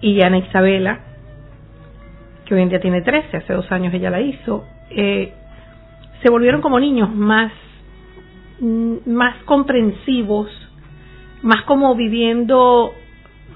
y 0.00 0.20
Ana 0.22 0.38
Isabela, 0.38 1.00
que 2.44 2.54
hoy 2.54 2.62
en 2.62 2.68
día 2.68 2.80
tiene 2.80 3.02
13, 3.02 3.36
hace 3.38 3.52
dos 3.52 3.70
años 3.72 3.94
ella 3.94 4.10
la 4.10 4.20
hizo, 4.20 4.64
eh, 4.90 5.32
se 6.22 6.30
volvieron 6.30 6.60
como 6.60 6.78
niños 6.78 7.12
más, 7.14 7.52
mm, 8.60 8.96
más 9.06 9.36
comprensivos, 9.44 10.48
más 11.42 11.62
como 11.64 11.94
viviendo, 11.94 12.92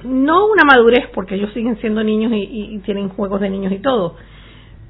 no 0.05 0.47
una 0.47 0.65
madurez, 0.65 1.09
porque 1.15 1.37
ellos 1.37 1.53
siguen 1.53 1.77
siendo 1.79 2.03
niños 2.03 2.33
y, 2.35 2.81
tienen 2.85 3.09
juegos 3.09 3.41
de 3.41 3.51
niños 3.51 3.73
y 3.73 3.79
todo, 3.79 4.17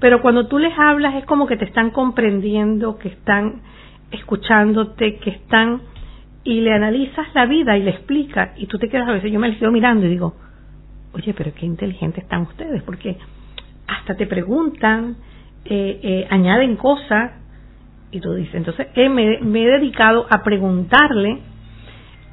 pero 0.00 0.20
cuando 0.20 0.46
tú 0.46 0.58
les 0.58 0.76
hablas 0.78 1.14
es 1.14 1.24
como 1.24 1.46
que 1.46 1.56
te 1.56 1.64
están 1.64 1.90
comprendiendo, 1.90 2.98
que 2.98 3.08
están 3.08 3.62
escuchándote, 4.10 5.16
que 5.16 5.30
están 5.30 5.82
y 6.44 6.60
le 6.60 6.72
analizas 6.72 7.26
la 7.34 7.46
vida 7.46 7.76
y 7.76 7.82
le 7.82 7.90
explicas 7.90 8.50
y 8.56 8.66
tú 8.66 8.78
te 8.78 8.88
quedas 8.88 9.08
a 9.08 9.12
veces, 9.12 9.32
yo 9.32 9.40
me 9.40 9.48
les 9.48 9.58
quedo 9.58 9.72
mirando 9.72 10.06
y 10.06 10.10
digo, 10.10 10.34
oye, 11.12 11.34
pero 11.34 11.52
qué 11.54 11.66
inteligentes 11.66 12.22
están 12.22 12.42
ustedes, 12.42 12.82
porque 12.82 13.16
hasta 13.88 14.14
te 14.14 14.26
preguntan, 14.26 15.16
eh, 15.64 16.00
eh, 16.02 16.26
añaden 16.30 16.76
cosas 16.76 17.32
y 18.12 18.20
tú 18.20 18.34
dices, 18.34 18.54
entonces 18.54 18.86
eh, 18.94 19.08
me, 19.08 19.34
he 19.34 19.66
dedicado 19.66 20.26
a 20.30 20.42
preguntarle 20.42 21.40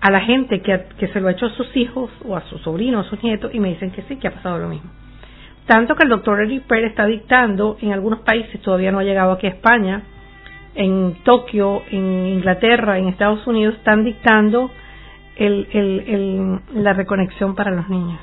a 0.04 0.12
la 0.12 0.20
gente 0.20 0.60
que, 0.60 0.84
que 1.00 1.08
se 1.08 1.22
lo 1.22 1.30
ha 1.30 1.32
hecho 1.32 1.46
a 1.46 1.52
sus 1.52 1.74
hijos 1.78 2.12
o 2.26 2.36
a 2.36 2.42
sus 2.50 2.62
sobrinos, 2.62 3.08
a 3.08 3.10
sus 3.10 3.24
nietos 3.24 3.56
y 3.56 3.60
me 3.62 3.70
dicen 3.70 3.90
que 3.92 4.02
sí, 4.02 4.18
que 4.18 4.28
ha 4.28 4.32
pasado 4.32 4.58
lo 4.58 4.68
mismo. 4.68 4.92
Tanto 5.66 5.96
que 5.96 6.04
el 6.04 6.10
doctor 6.10 6.42
Eric 6.42 6.64
Pérez 6.64 6.90
está 6.90 7.06
dictando 7.06 7.78
en 7.80 7.94
algunos 7.94 8.20
países, 8.20 8.60
todavía 8.62 8.92
no 8.92 9.00
ha 9.00 9.06
llegado 9.06 9.32
aquí 9.32 9.48
a 9.48 9.52
España, 9.52 10.02
en 10.76 11.16
Tokio, 11.24 11.84
en 11.90 12.28
Inglaterra, 12.28 12.98
en 12.98 13.08
Estados 13.08 13.48
Unidos, 13.48 13.76
están 13.76 14.04
dictando 14.04 14.72
el, 15.38 16.60
la 16.74 16.92
reconexión 16.92 17.56
para 17.56 17.72
los 17.72 17.88
niños, 17.88 18.20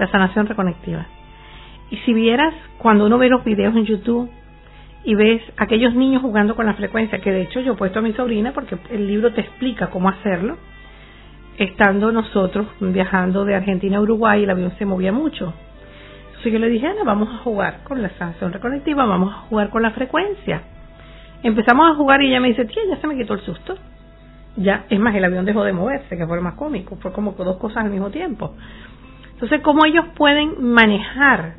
la 0.00 0.08
sanación 0.08 0.48
reconectiva. 0.48 1.06
Y 1.92 1.98
si 1.98 2.12
vieras 2.12 2.54
cuando 2.78 3.06
uno 3.06 3.18
ve 3.18 3.28
los 3.28 3.44
videos 3.44 3.76
en 3.76 3.84
YouTube 3.84 4.28
y 5.04 5.14
ves 5.14 5.42
aquellos 5.58 5.94
niños 5.94 6.22
jugando 6.22 6.56
con 6.56 6.66
la 6.66 6.74
frecuencia, 6.74 7.20
que 7.20 7.30
de 7.30 7.42
hecho 7.42 7.60
yo 7.60 7.74
he 7.74 7.76
puesto 7.76 8.00
a 8.00 8.02
mi 8.02 8.14
sobrina 8.14 8.50
porque 8.50 8.76
el 8.90 9.06
libro 9.06 9.32
te 9.32 9.42
explica 9.42 9.90
cómo 9.90 10.08
hacerlo, 10.08 10.56
estando 11.58 12.12
nosotros 12.12 12.66
viajando 12.80 13.44
de 13.44 13.54
Argentina 13.54 13.98
a 13.98 14.00
Uruguay, 14.00 14.44
el 14.44 14.50
avión 14.50 14.72
se 14.78 14.84
movía 14.84 15.12
mucho. 15.12 15.52
Entonces 16.28 16.52
yo 16.52 16.58
le 16.58 16.68
dije, 16.68 16.86
Ana, 16.86 17.04
vamos 17.04 17.28
a 17.32 17.38
jugar 17.38 17.84
con 17.84 18.02
la 18.02 18.10
sanación 18.18 18.52
reconectiva, 18.52 19.04
vamos 19.06 19.32
a 19.32 19.38
jugar 19.48 19.70
con 19.70 19.82
la 19.82 19.92
frecuencia 19.92 20.62
Empezamos 21.44 21.90
a 21.90 21.94
jugar 21.94 22.22
y 22.22 22.28
ella 22.28 22.40
me 22.40 22.48
dice, 22.48 22.64
tía, 22.64 22.82
ya 22.88 22.96
se 22.96 23.06
me 23.06 23.16
quitó 23.16 23.34
el 23.34 23.40
susto. 23.40 23.76
Ya, 24.56 24.86
es 24.88 24.98
más, 24.98 25.14
el 25.14 25.24
avión 25.26 25.44
dejó 25.44 25.62
de 25.62 25.74
moverse, 25.74 26.16
que 26.16 26.26
fue 26.26 26.36
lo 26.36 26.42
más 26.42 26.54
cómico, 26.54 26.96
fue 26.96 27.12
como 27.12 27.32
dos 27.32 27.58
cosas 27.58 27.84
al 27.84 27.90
mismo 27.90 28.08
tiempo. 28.10 28.54
Entonces, 29.34 29.60
¿cómo 29.60 29.84
ellos 29.84 30.06
pueden 30.16 30.64
manejar 30.64 31.56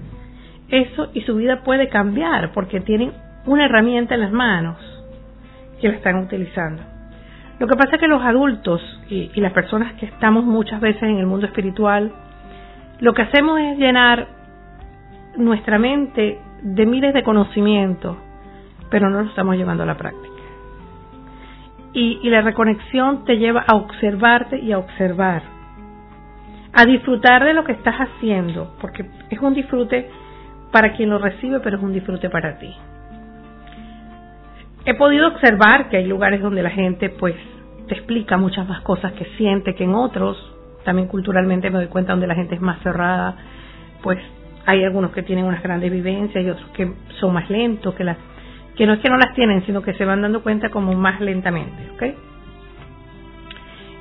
eso 0.70 1.12
y 1.14 1.22
su 1.22 1.36
vida 1.36 1.62
puede 1.64 1.88
cambiar? 1.90 2.52
Porque 2.52 2.82
tienen 2.82 3.12
una 3.46 3.66
herramienta 3.66 4.16
en 4.16 4.22
las 4.22 4.32
manos 4.32 4.78
que 5.80 5.88
la 5.88 5.98
están 5.98 6.16
utilizando. 6.16 6.82
Lo 7.60 7.68
que 7.68 7.76
pasa 7.76 7.96
es 7.96 8.02
que 8.02 8.08
los 8.08 8.24
adultos 8.24 8.82
y, 9.10 9.30
las 9.40 9.54
personas 9.54 9.94
que 9.94 10.06
estamos 10.06 10.44
muchas 10.44 10.82
veces 10.82 11.04
en 11.04 11.18
el 11.18 11.26
mundo 11.26 11.46
espiritual, 11.46 12.12
lo 13.00 13.14
que 13.14 13.22
hacemos 13.22 13.60
es 13.60 13.78
llenar 13.78 14.28
nuestra 15.38 15.80
mente 15.80 16.40
de 16.62 16.86
miles 16.86 17.14
de 17.14 17.24
conocimientos 17.24 18.18
pero 18.90 19.10
no 19.10 19.22
lo 19.22 19.30
estamos 19.30 19.56
llevando 19.56 19.84
a 19.84 19.86
la 19.86 19.98
práctica. 19.98 20.34
Y 21.94 22.30
la 22.30 22.42
reconexión 22.42 23.24
te 23.24 23.38
lleva 23.38 23.64
a 23.66 23.76
observarte 23.76 24.60
y 24.60 24.74
a 24.74 24.78
observar, 24.78 25.44
a 26.74 26.86
disfrutar 26.86 27.46
de 27.46 27.54
lo 27.54 27.64
que 27.64 27.72
estás 27.72 27.96
haciendo, 27.96 28.76
porque 28.82 29.06
es 29.30 29.40
un 29.40 29.54
disfrute 29.54 30.10
para 30.72 30.94
quien 30.94 31.10
lo 31.10 31.20
recibe, 31.20 31.62
pero 31.62 31.78
es 31.78 31.84
un 31.84 31.94
disfrute 31.94 32.30
para 32.30 32.58
ti. 32.58 32.76
He 34.86 34.94
podido 34.94 35.28
observar 35.28 35.90
que 35.90 35.98
hay 35.98 36.06
lugares 36.06 36.42
donde 36.42 36.62
la 36.62 36.70
gente 36.70 37.10
pues 37.10 37.36
te 37.88 37.96
explica 37.96 38.38
muchas 38.38 38.68
más 38.68 38.82
cosas 38.82 39.14
que 39.14 39.26
siente 39.38 39.76
que 39.76 39.84
en 39.84 39.96
otros, 39.96 40.38
también 40.84 41.08
culturalmente 41.08 41.70
me 41.70 41.80
doy 41.80 41.88
cuenta 41.88 42.14
donde 42.14 42.28
la 42.28 42.36
gente 42.36 42.56
es 42.56 42.62
más 42.62 42.80
cerrada, 42.82 43.36
pues 44.04 44.20
hay 44.66 44.84
algunos 44.84 45.12
que 45.12 45.24
tienen 45.24 45.46
unas 45.46 45.62
grandes 45.62 45.92
vivencias 45.92 46.44
y 46.44 46.50
otros 46.50 46.70
que 46.70 46.92
son 47.20 47.34
más 47.34 47.50
lentos, 47.50 47.94
que 47.96 48.04
las 48.04 48.18
que 48.76 48.86
no 48.86 48.94
es 48.94 49.00
que 49.00 49.10
no 49.10 49.18
las 49.18 49.34
tienen, 49.34 49.66
sino 49.66 49.82
que 49.82 49.94
se 49.94 50.04
van 50.04 50.22
dando 50.22 50.44
cuenta 50.44 50.70
como 50.70 50.94
más 50.94 51.22
lentamente, 51.22 51.92
¿ok? 51.94 52.04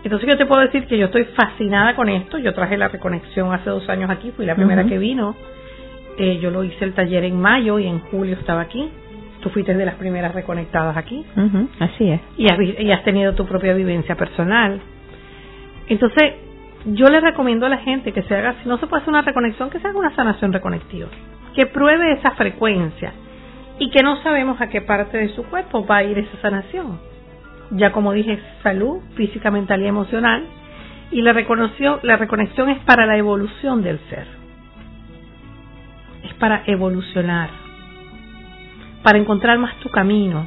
Entonces 0.04 0.28
yo 0.28 0.36
te 0.36 0.44
puedo 0.44 0.60
decir 0.60 0.86
que 0.86 0.98
yo 0.98 1.06
estoy 1.06 1.24
fascinada 1.34 1.96
con 1.96 2.10
esto. 2.10 2.36
Yo 2.36 2.52
traje 2.52 2.76
la 2.76 2.88
reconexión 2.88 3.54
hace 3.54 3.70
dos 3.70 3.88
años 3.88 4.10
aquí, 4.10 4.32
fui 4.32 4.44
la 4.44 4.54
primera 4.54 4.84
que 4.84 4.98
vino. 4.98 5.34
Eh, 6.18 6.38
yo 6.42 6.50
lo 6.50 6.62
hice 6.62 6.84
el 6.84 6.92
taller 6.92 7.24
en 7.24 7.40
mayo 7.40 7.78
y 7.78 7.86
en 7.86 8.00
julio 8.00 8.36
estaba 8.36 8.60
aquí. 8.60 8.90
Tú 9.44 9.50
fuiste 9.50 9.74
de 9.74 9.84
las 9.84 9.96
primeras 9.96 10.34
reconectadas 10.34 10.96
aquí. 10.96 11.22
Así 11.78 12.10
es. 12.10 12.20
Y 12.38 12.50
has, 12.50 12.58
y 12.58 12.90
has 12.90 13.04
tenido 13.04 13.34
tu 13.34 13.44
propia 13.44 13.74
vivencia 13.74 14.14
personal. 14.14 14.80
Entonces, 15.86 16.32
yo 16.86 17.08
le 17.08 17.20
recomiendo 17.20 17.66
a 17.66 17.68
la 17.68 17.76
gente 17.76 18.12
que 18.12 18.22
se 18.22 18.34
haga, 18.34 18.54
si 18.62 18.68
no 18.70 18.78
se 18.78 18.86
puede 18.86 19.02
hacer 19.02 19.10
una 19.10 19.20
reconexión, 19.20 19.68
que 19.68 19.80
se 19.80 19.86
haga 19.86 19.98
una 19.98 20.16
sanación 20.16 20.50
reconectiva. 20.50 21.08
Que 21.54 21.66
pruebe 21.66 22.12
esa 22.12 22.30
frecuencia 22.30 23.12
y 23.78 23.90
que 23.90 24.02
no 24.02 24.16
sabemos 24.22 24.58
a 24.62 24.68
qué 24.68 24.80
parte 24.80 25.18
de 25.18 25.28
su 25.34 25.44
cuerpo 25.44 25.84
va 25.86 25.98
a 25.98 26.04
ir 26.04 26.18
esa 26.18 26.40
sanación. 26.40 26.98
Ya 27.72 27.92
como 27.92 28.14
dije, 28.14 28.40
salud 28.62 29.02
física, 29.14 29.50
mental 29.50 29.82
y 29.82 29.86
emocional. 29.86 30.42
Y 31.10 31.20
la 31.20 31.34
reconexión, 31.34 32.00
la 32.02 32.16
reconexión 32.16 32.70
es 32.70 32.78
para 32.84 33.04
la 33.04 33.18
evolución 33.18 33.82
del 33.82 33.98
ser. 34.08 34.26
Es 36.22 36.32
para 36.34 36.62
evolucionar. 36.66 37.63
Para 39.04 39.18
encontrar 39.18 39.58
más 39.60 39.76
tu 39.76 39.88
camino. 39.90 40.46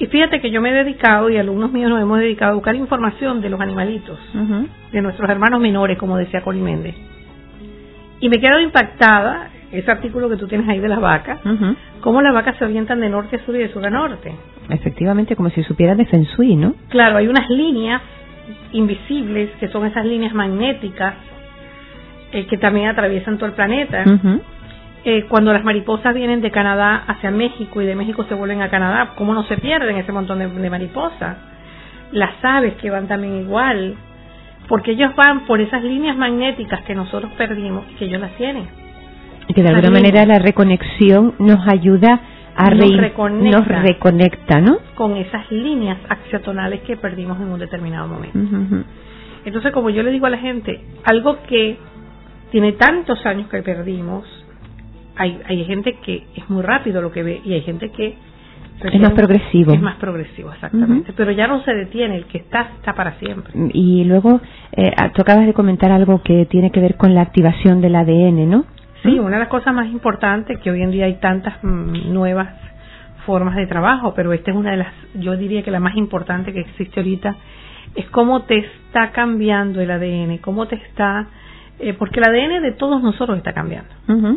Y 0.00 0.06
fíjate 0.06 0.40
que 0.40 0.50
yo 0.50 0.60
me 0.60 0.70
he 0.70 0.72
dedicado, 0.72 1.28
y 1.28 1.36
alumnos 1.36 1.70
míos 1.72 1.90
nos 1.90 2.00
hemos 2.00 2.18
dedicado 2.18 2.52
a 2.52 2.54
buscar 2.54 2.74
información 2.74 3.40
de 3.40 3.50
los 3.50 3.60
animalitos, 3.60 4.18
de 4.92 5.02
nuestros 5.02 5.28
hermanos 5.28 5.60
menores, 5.60 5.98
como 5.98 6.16
decía 6.16 6.42
Coli 6.42 6.60
Méndez. 6.60 6.96
Y 8.20 8.28
me 8.28 8.40
quedo 8.40 8.58
impactada 8.60 9.50
ese 9.72 9.90
artículo 9.90 10.28
que 10.28 10.36
tú 10.36 10.46
tienes 10.46 10.68
ahí 10.68 10.78
de 10.80 10.88
las 10.88 11.00
vacas, 11.00 11.40
cómo 12.00 12.22
las 12.22 12.32
vacas 12.32 12.56
se 12.58 12.64
orientan 12.64 13.00
de 13.00 13.10
norte 13.10 13.36
a 13.36 13.44
sur 13.44 13.54
y 13.54 13.58
de 13.58 13.72
sur 13.72 13.84
a 13.84 13.90
norte. 13.90 14.32
Efectivamente, 14.70 15.36
como 15.36 15.50
si 15.50 15.62
supieran 15.64 15.98
de 15.98 16.06
Feng 16.06 16.24
Shui, 16.24 16.56
¿no? 16.56 16.74
Claro, 16.88 17.18
hay 17.18 17.26
unas 17.26 17.48
líneas 17.50 18.00
invisibles, 18.72 19.50
que 19.60 19.68
son 19.68 19.84
esas 19.84 20.04
líneas 20.04 20.32
magnéticas, 20.32 21.14
eh, 22.32 22.46
que 22.46 22.56
también 22.58 22.88
atraviesan 22.88 23.36
todo 23.36 23.46
el 23.46 23.54
planeta. 23.54 24.04
Eh, 25.04 25.26
cuando 25.28 25.52
las 25.52 25.64
mariposas 25.64 26.14
vienen 26.14 26.40
de 26.40 26.50
Canadá 26.50 27.04
hacia 27.06 27.30
México 27.30 27.80
y 27.80 27.86
de 27.86 27.94
México 27.94 28.24
se 28.28 28.34
vuelven 28.34 28.62
a 28.62 28.70
Canadá, 28.70 29.14
¿cómo 29.16 29.34
no 29.34 29.44
se 29.44 29.56
pierden 29.56 29.96
ese 29.96 30.12
montón 30.12 30.38
de, 30.38 30.48
de 30.48 30.70
mariposas? 30.70 31.36
Las 32.12 32.42
aves 32.42 32.74
que 32.74 32.90
van 32.90 33.06
también 33.06 33.40
igual, 33.42 33.94
porque 34.68 34.92
ellos 34.92 35.14
van 35.16 35.46
por 35.46 35.60
esas 35.60 35.82
líneas 35.82 36.16
magnéticas 36.16 36.82
que 36.82 36.94
nosotros 36.94 37.30
perdimos 37.36 37.84
y 37.90 37.94
que 37.94 38.04
ellos 38.06 38.20
las 38.20 38.32
tienen 38.32 38.66
y 39.48 39.54
que 39.54 39.62
de 39.62 39.70
alguna 39.70 39.90
manera 39.90 40.26
la 40.26 40.38
reconexión 40.38 41.34
nos 41.38 41.66
ayuda 41.66 42.20
a 42.54 42.70
nos, 42.70 42.96
reconecta, 42.96 43.58
nos 43.58 43.66
reconecta, 43.66 44.60
¿no? 44.60 44.78
Con 44.94 45.16
esas 45.16 45.50
líneas 45.50 45.98
accionales 46.08 46.82
que 46.82 46.96
perdimos 46.96 47.40
en 47.40 47.48
un 47.48 47.58
determinado 47.58 48.08
momento. 48.08 48.38
Entonces, 49.44 49.72
como 49.72 49.90
yo 49.90 50.02
le 50.02 50.10
digo 50.10 50.26
a 50.26 50.30
la 50.30 50.38
gente, 50.38 50.82
algo 51.04 51.38
que 51.48 51.78
tiene 52.50 52.72
tantos 52.72 53.24
años 53.24 53.48
que 53.48 53.62
perdimos, 53.62 54.24
hay, 55.18 55.40
hay 55.46 55.64
gente 55.64 55.96
que 56.04 56.24
es 56.34 56.48
muy 56.48 56.62
rápido 56.62 57.02
lo 57.02 57.12
que 57.12 57.22
ve 57.22 57.40
y 57.44 57.52
hay 57.54 57.62
gente 57.62 57.90
que 57.90 58.16
es 58.80 59.00
más 59.00 59.12
progresivo. 59.12 59.72
Es 59.72 59.80
más 59.80 59.96
progresivo, 59.96 60.52
exactamente. 60.52 61.12
Pero 61.16 61.32
ya 61.32 61.48
no 61.48 61.62
se 61.62 61.74
detiene, 61.74 62.16
el 62.16 62.26
que 62.26 62.38
está, 62.38 62.70
está 62.76 62.94
para 62.94 63.18
siempre. 63.18 63.52
Y 63.72 64.04
luego, 64.04 64.40
eh, 64.72 64.92
tú 65.14 65.22
acabas 65.22 65.46
de 65.46 65.52
comentar 65.52 65.90
algo 65.90 66.22
que 66.22 66.46
tiene 66.46 66.70
que 66.70 66.80
ver 66.80 66.96
con 66.96 67.14
la 67.14 67.22
activación 67.22 67.80
del 67.80 67.96
ADN, 67.96 68.48
¿no? 68.48 68.64
Sí, 69.02 69.18
una 69.18 69.36
de 69.36 69.40
las 69.40 69.48
cosas 69.48 69.74
más 69.74 69.88
importantes 69.88 70.58
que 70.60 70.70
hoy 70.70 70.82
en 70.82 70.90
día 70.90 71.06
hay 71.06 71.14
tantas 71.14 71.62
mm, 71.62 72.12
nuevas 72.12 72.48
formas 73.26 73.56
de 73.56 73.66
trabajo, 73.66 74.14
pero 74.14 74.32
esta 74.32 74.50
es 74.52 74.56
una 74.56 74.70
de 74.70 74.78
las, 74.78 74.92
yo 75.14 75.36
diría 75.36 75.62
que 75.62 75.70
la 75.70 75.80
más 75.80 75.96
importante 75.96 76.52
que 76.52 76.60
existe 76.60 77.00
ahorita, 77.00 77.36
es 77.94 78.06
cómo 78.10 78.42
te 78.42 78.58
está 78.58 79.10
cambiando 79.10 79.80
el 79.80 79.90
ADN, 79.90 80.38
cómo 80.38 80.66
te 80.66 80.76
está, 80.76 81.26
eh, 81.78 81.94
porque 81.94 82.20
el 82.20 82.26
ADN 82.26 82.62
de 82.62 82.72
todos 82.72 83.02
nosotros 83.02 83.38
está 83.38 83.52
cambiando. 83.52 83.90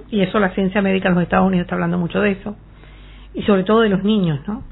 Y 0.09 0.21
eso 0.21 0.39
la 0.39 0.49
ciencia 0.49 0.81
médica 0.81 1.09
en 1.09 1.15
los 1.15 1.23
Estados 1.23 1.47
Unidos 1.47 1.65
está 1.65 1.75
hablando 1.75 1.97
mucho 1.97 2.21
de 2.21 2.31
eso, 2.31 2.55
y 3.33 3.43
sobre 3.43 3.63
todo 3.63 3.81
de 3.81 3.89
los 3.89 4.03
niños, 4.03 4.39
¿no? 4.47 4.63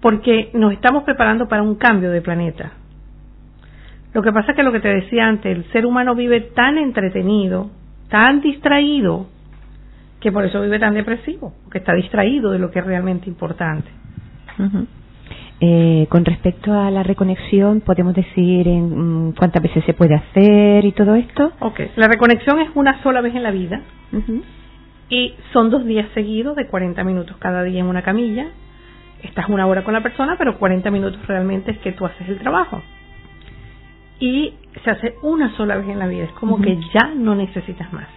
Porque 0.00 0.50
nos 0.54 0.72
estamos 0.72 1.04
preparando 1.04 1.48
para 1.48 1.62
un 1.62 1.76
cambio 1.76 2.10
de 2.10 2.20
planeta. 2.20 2.72
Lo 4.12 4.22
que 4.22 4.32
pasa 4.32 4.52
es 4.52 4.56
que 4.56 4.62
lo 4.62 4.70
que 4.70 4.80
te 4.80 4.88
decía 4.88 5.26
antes, 5.26 5.56
el 5.56 5.64
ser 5.72 5.86
humano 5.86 6.14
vive 6.14 6.40
tan 6.40 6.78
entretenido, 6.78 7.70
tan 8.08 8.40
distraído 8.40 9.26
que 10.20 10.30
por 10.30 10.44
eso 10.44 10.60
vive 10.60 10.78
tan 10.78 10.94
depresivo, 10.94 11.52
porque 11.64 11.78
está 11.78 11.94
distraído 11.94 12.52
de 12.52 12.58
lo 12.58 12.70
que 12.70 12.78
es 12.78 12.84
realmente 12.86 13.28
importante. 13.28 13.90
Eh, 15.60 16.06
con 16.08 16.24
respecto 16.24 16.72
a 16.72 16.90
la 16.90 17.02
reconexión, 17.02 17.80
¿podemos 17.80 18.14
decir 18.14 18.66
en 18.66 19.28
mm, 19.28 19.34
cuántas 19.34 19.62
veces 19.62 19.84
se 19.84 19.94
puede 19.94 20.14
hacer 20.14 20.84
y 20.84 20.92
todo 20.92 21.14
esto? 21.14 21.52
Ok, 21.60 21.80
la 21.96 22.08
reconexión 22.08 22.60
es 22.60 22.70
una 22.74 23.00
sola 23.02 23.20
vez 23.20 23.34
en 23.34 23.42
la 23.42 23.50
vida 23.50 23.80
Y 25.08 25.34
son 25.52 25.70
dos 25.70 25.84
días 25.84 26.08
seguidos 26.14 26.56
de 26.56 26.66
40 26.66 27.04
minutos 27.04 27.36
cada 27.38 27.62
día 27.62 27.80
en 27.80 27.86
una 27.86 28.02
camilla. 28.02 28.48
Estás 29.22 29.48
una 29.48 29.66
hora 29.66 29.84
con 29.84 29.94
la 29.94 30.02
persona, 30.02 30.36
pero 30.36 30.58
40 30.58 30.90
minutos 30.90 31.24
realmente 31.26 31.70
es 31.70 31.78
que 31.78 31.92
tú 31.92 32.04
haces 32.04 32.28
el 32.28 32.38
trabajo. 32.38 32.82
Y 34.18 34.54
se 34.82 34.90
hace 34.90 35.14
una 35.22 35.56
sola 35.56 35.76
vez 35.76 35.88
en 35.88 35.98
la 35.98 36.06
vida, 36.06 36.24
es 36.24 36.32
como 36.32 36.60
que 36.60 36.78
ya 36.92 37.14
no 37.14 37.34
necesitas 37.34 37.92
más. 37.92 38.08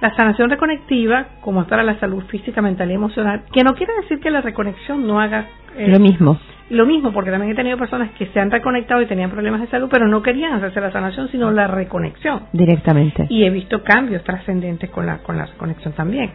La 0.00 0.14
sanación 0.14 0.50
reconectiva, 0.50 1.26
como 1.40 1.62
es 1.62 1.68
para 1.68 1.82
la 1.82 1.98
salud 1.98 2.22
física, 2.24 2.60
mental 2.60 2.90
y 2.90 2.94
emocional, 2.94 3.44
que 3.52 3.64
no 3.64 3.74
quiere 3.74 3.94
decir 4.02 4.20
que 4.20 4.30
la 4.30 4.42
reconexión 4.42 5.06
no 5.06 5.20
haga 5.20 5.46
eh, 5.76 5.88
lo 5.88 5.98
mismo. 5.98 6.38
Lo 6.68 6.84
mismo, 6.84 7.12
porque 7.12 7.30
también 7.30 7.52
he 7.52 7.54
tenido 7.54 7.76
personas 7.76 8.10
que 8.18 8.26
se 8.26 8.40
han 8.40 8.50
reconectado 8.50 9.00
y 9.00 9.06
tenían 9.06 9.30
problemas 9.30 9.60
de 9.60 9.68
salud, 9.68 9.88
pero 9.90 10.08
no 10.08 10.20
querían 10.22 10.52
hacerse 10.54 10.80
la 10.80 10.90
sanación, 10.90 11.28
sino 11.28 11.50
la 11.52 11.68
reconexión. 11.68 12.42
Directamente. 12.52 13.26
Y 13.28 13.44
he 13.44 13.50
visto 13.50 13.84
cambios 13.84 14.24
trascendentes 14.24 14.90
con 14.90 15.06
la, 15.06 15.18
con 15.18 15.36
la 15.36 15.46
reconexión 15.46 15.94
también. 15.94 16.32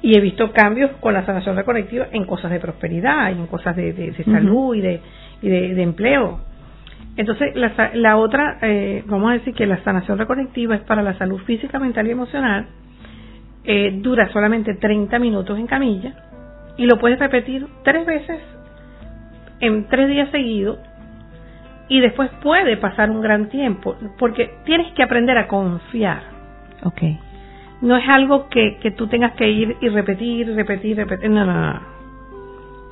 Y 0.00 0.16
he 0.16 0.20
visto 0.20 0.52
cambios 0.52 0.92
con 1.00 1.14
la 1.14 1.26
sanación 1.26 1.56
reconectiva 1.56 2.06
en 2.12 2.24
cosas 2.24 2.50
de 2.52 2.60
prosperidad 2.60 3.30
y 3.30 3.40
en 3.40 3.46
cosas 3.46 3.74
de, 3.74 4.12
salud 4.24 4.74
y, 4.74 4.80
de, 4.80 5.00
y 5.42 5.48
de, 5.48 5.82
empleo. 5.82 6.40
Entonces, 7.16 7.54
la, 7.54 7.90
la 7.94 8.16
otra, 8.16 8.58
eh, 8.62 9.04
vamos 9.06 9.30
a 9.30 9.34
decir 9.34 9.54
que 9.54 9.66
la 9.66 9.82
sanación 9.84 10.18
reconectiva 10.18 10.74
es 10.74 10.82
para 10.82 11.02
la 11.02 11.16
salud 11.18 11.40
física, 11.42 11.78
mental 11.78 12.06
y 12.06 12.10
emocional. 12.10 12.66
Eh, 13.64 13.98
dura 14.00 14.28
solamente 14.32 14.74
30 14.74 15.18
minutos 15.18 15.58
en 15.58 15.66
camilla 15.66 16.14
y 16.76 16.86
lo 16.86 16.98
puedes 16.98 17.18
repetir 17.18 17.66
tres 17.84 18.04
veces 18.06 18.40
en 19.60 19.86
tres 19.86 20.08
días 20.08 20.30
seguidos 20.30 20.78
y 21.88 22.00
después 22.00 22.30
puede 22.42 22.76
pasar 22.76 23.10
un 23.10 23.20
gran 23.20 23.50
tiempo 23.50 23.96
porque 24.18 24.54
tienes 24.64 24.92
que 24.94 25.02
aprender 25.02 25.36
a 25.38 25.46
confiar. 25.46 26.22
Ok. 26.82 27.02
No 27.82 27.96
es 27.96 28.08
algo 28.08 28.48
que, 28.48 28.78
que 28.80 28.92
tú 28.92 29.06
tengas 29.06 29.32
que 29.32 29.48
ir 29.48 29.76
y 29.80 29.88
repetir, 29.90 30.54
repetir, 30.54 30.96
repetir. 30.96 31.30
No, 31.30 31.44
no, 31.44 31.72
no. 31.72 31.80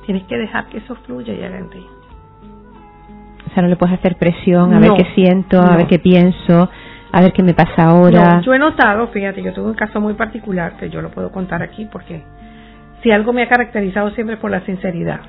Tienes 0.05 0.23
que 0.23 0.37
dejar 0.37 0.67
que 0.67 0.77
eso 0.77 0.95
fluya 0.95 1.33
ya 1.33 1.47
en 1.47 1.69
ti. 1.69 1.85
O 3.51 3.53
sea, 3.53 3.63
no 3.63 3.69
le 3.69 3.75
puedes 3.75 3.97
hacer 3.99 4.15
presión 4.15 4.73
a 4.73 4.79
ver 4.79 4.91
qué 4.95 5.05
siento, 5.13 5.61
a 5.61 5.75
ver 5.75 5.87
qué 5.87 5.99
pienso, 5.99 6.69
a 7.11 7.21
ver 7.21 7.33
qué 7.33 7.43
me 7.43 7.53
pasa 7.53 7.83
ahora. 7.83 8.37
No, 8.37 8.41
yo 8.43 8.53
he 8.53 8.59
notado, 8.59 9.07
fíjate, 9.07 9.43
yo 9.43 9.51
tuve 9.51 9.67
un 9.67 9.73
caso 9.73 9.99
muy 9.99 10.13
particular 10.13 10.77
que 10.77 10.89
yo 10.89 11.01
lo 11.01 11.09
puedo 11.09 11.33
contar 11.33 11.61
aquí 11.61 11.85
porque 11.91 12.21
si 13.03 13.11
algo 13.11 13.33
me 13.33 13.43
ha 13.43 13.49
caracterizado 13.49 14.11
siempre 14.11 14.37
por 14.37 14.51
la 14.51 14.61
sinceridad. 14.61 15.19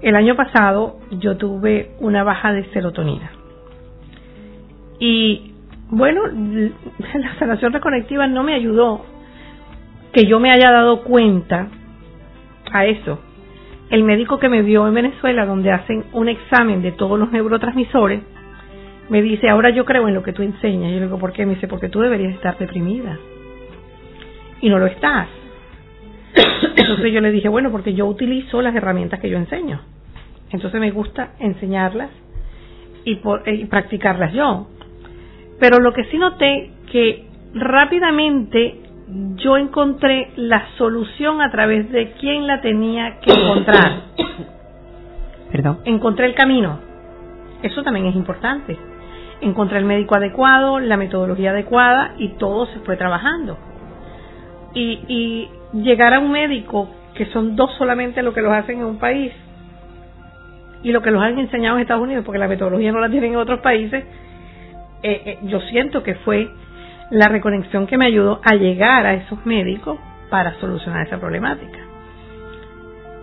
El 0.00 0.16
año 0.16 0.34
pasado 0.36 1.00
yo 1.10 1.36
tuve 1.36 1.90
una 2.00 2.24
baja 2.24 2.52
de 2.52 2.64
serotonina. 2.72 3.30
Y 4.98 5.52
bueno, 5.90 6.22
la 6.28 7.38
sanación 7.38 7.74
reconectiva 7.74 8.26
no 8.26 8.42
me 8.42 8.54
ayudó 8.54 9.04
que 10.14 10.24
yo 10.24 10.40
me 10.40 10.50
haya 10.50 10.70
dado 10.70 11.02
cuenta 11.02 11.68
a 12.72 12.86
eso 12.86 13.18
el 13.92 14.04
médico 14.04 14.38
que 14.38 14.48
me 14.48 14.62
vio 14.62 14.88
en 14.88 14.94
Venezuela, 14.94 15.44
donde 15.44 15.70
hacen 15.70 16.04
un 16.14 16.26
examen 16.26 16.80
de 16.80 16.92
todos 16.92 17.18
los 17.18 17.30
neurotransmisores, 17.30 18.22
me 19.10 19.20
dice, 19.20 19.50
ahora 19.50 19.68
yo 19.68 19.84
creo 19.84 20.08
en 20.08 20.14
lo 20.14 20.22
que 20.22 20.32
tú 20.32 20.42
enseñas. 20.42 20.88
Y 20.88 20.94
yo 20.94 21.00
le 21.00 21.04
digo, 21.04 21.18
¿por 21.18 21.30
qué? 21.34 21.44
Me 21.44 21.56
dice, 21.56 21.68
porque 21.68 21.90
tú 21.90 22.00
deberías 22.00 22.32
estar 22.32 22.56
deprimida. 22.56 23.18
Y 24.62 24.70
no 24.70 24.78
lo 24.78 24.86
estás. 24.86 25.28
Entonces 26.76 27.12
yo 27.12 27.20
le 27.20 27.32
dije, 27.32 27.50
bueno, 27.50 27.70
porque 27.70 27.92
yo 27.92 28.06
utilizo 28.06 28.62
las 28.62 28.74
herramientas 28.74 29.20
que 29.20 29.28
yo 29.28 29.36
enseño. 29.36 29.82
Entonces 30.50 30.80
me 30.80 30.90
gusta 30.90 31.34
enseñarlas 31.38 32.08
y, 33.04 33.16
por, 33.16 33.46
y 33.46 33.66
practicarlas 33.66 34.32
yo. 34.32 34.68
Pero 35.60 35.80
lo 35.80 35.92
que 35.92 36.04
sí 36.04 36.16
noté 36.16 36.70
que 36.90 37.26
rápidamente 37.52 38.81
yo 39.36 39.56
encontré 39.56 40.32
la 40.36 40.66
solución 40.78 41.42
a 41.42 41.50
través 41.50 41.90
de 41.90 42.12
quién 42.12 42.46
la 42.46 42.60
tenía 42.60 43.18
que 43.20 43.32
encontrar. 43.32 44.02
Perdón. 45.50 45.80
Encontré 45.84 46.26
el 46.26 46.34
camino. 46.34 46.78
Eso 47.62 47.82
también 47.82 48.06
es 48.06 48.16
importante. 48.16 48.76
Encontré 49.40 49.78
el 49.78 49.84
médico 49.84 50.14
adecuado, 50.14 50.78
la 50.78 50.96
metodología 50.96 51.50
adecuada 51.50 52.14
y 52.18 52.28
todo 52.38 52.66
se 52.66 52.78
fue 52.80 52.96
trabajando. 52.96 53.58
Y, 54.74 55.00
y 55.08 55.50
llegar 55.74 56.14
a 56.14 56.20
un 56.20 56.30
médico, 56.30 56.88
que 57.14 57.26
son 57.26 57.56
dos 57.56 57.70
solamente 57.76 58.22
lo 58.22 58.32
que 58.32 58.40
los 58.40 58.52
hacen 58.52 58.78
en 58.78 58.86
un 58.86 58.98
país, 58.98 59.32
y 60.82 60.90
lo 60.90 61.02
que 61.02 61.10
los 61.10 61.22
han 61.22 61.38
enseñado 61.38 61.76
en 61.76 61.82
Estados 61.82 62.02
Unidos, 62.02 62.24
porque 62.24 62.38
la 62.38 62.48
metodología 62.48 62.92
no 62.92 63.00
la 63.00 63.08
tienen 63.08 63.32
en 63.32 63.38
otros 63.38 63.60
países, 63.60 64.04
eh, 65.02 65.22
eh, 65.24 65.38
yo 65.44 65.60
siento 65.60 66.02
que 66.02 66.14
fue 66.16 66.48
la 67.12 67.28
reconexión 67.28 67.86
que 67.86 67.98
me 67.98 68.06
ayudó 68.06 68.40
a 68.42 68.54
llegar 68.54 69.04
a 69.04 69.12
esos 69.14 69.44
médicos 69.44 69.98
para 70.30 70.54
solucionar 70.54 71.06
esa 71.06 71.20
problemática. 71.20 71.78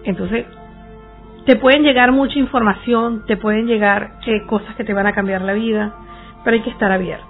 Entonces, 0.03 0.45
te 1.45 1.55
pueden 1.55 1.81
llegar 1.81 2.11
mucha 2.11 2.37
información, 2.37 3.25
te 3.25 3.35
pueden 3.35 3.65
llegar 3.65 4.11
eh, 4.27 4.45
cosas 4.45 4.75
que 4.75 4.83
te 4.83 4.93
van 4.93 5.07
a 5.07 5.13
cambiar 5.13 5.41
la 5.41 5.53
vida, 5.53 5.95
pero 6.43 6.55
hay 6.55 6.61
que 6.61 6.69
estar 6.69 6.91
abiertos. 6.91 7.27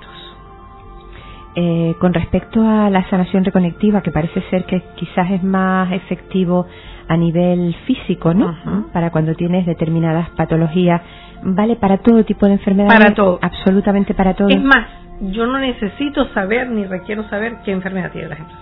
Eh, 1.56 1.96
con 2.00 2.14
respecto 2.14 2.62
a 2.62 2.90
la 2.90 3.10
sanación 3.10 3.46
reconectiva, 3.46 4.02
que 4.02 4.12
parece 4.12 4.42
ser 4.50 4.66
que 4.66 4.84
quizás 4.96 5.32
es 5.32 5.42
más 5.42 5.92
efectivo 5.94 6.68
a 7.08 7.16
nivel 7.16 7.74
físico, 7.86 8.34
¿no? 8.34 8.54
Para 8.92 9.12
cuando 9.12 9.34
tienes 9.34 9.66
determinadas 9.66 10.30
patologías, 10.32 11.02
¿vale 11.42 11.78
para 11.78 11.98
todo 12.00 12.24
tipo 12.26 12.46
de 12.46 12.54
enfermedades? 12.54 13.00
Para 13.00 13.16
todo. 13.16 13.40
Absolutamente 13.42 14.14
para 14.14 14.36
todo. 14.36 14.50
Es 14.50 14.62
más, 14.62 14.86
yo 15.22 15.46
no 15.46 15.60
necesito 15.60 16.26
saber 16.34 16.70
ni 16.70 16.86
requiero 16.86 17.24
saber 17.30 17.58
qué 17.64 17.72
enfermedad 17.72 18.12
tiene 18.12 18.30
la 18.30 18.36
gente. 18.38 18.54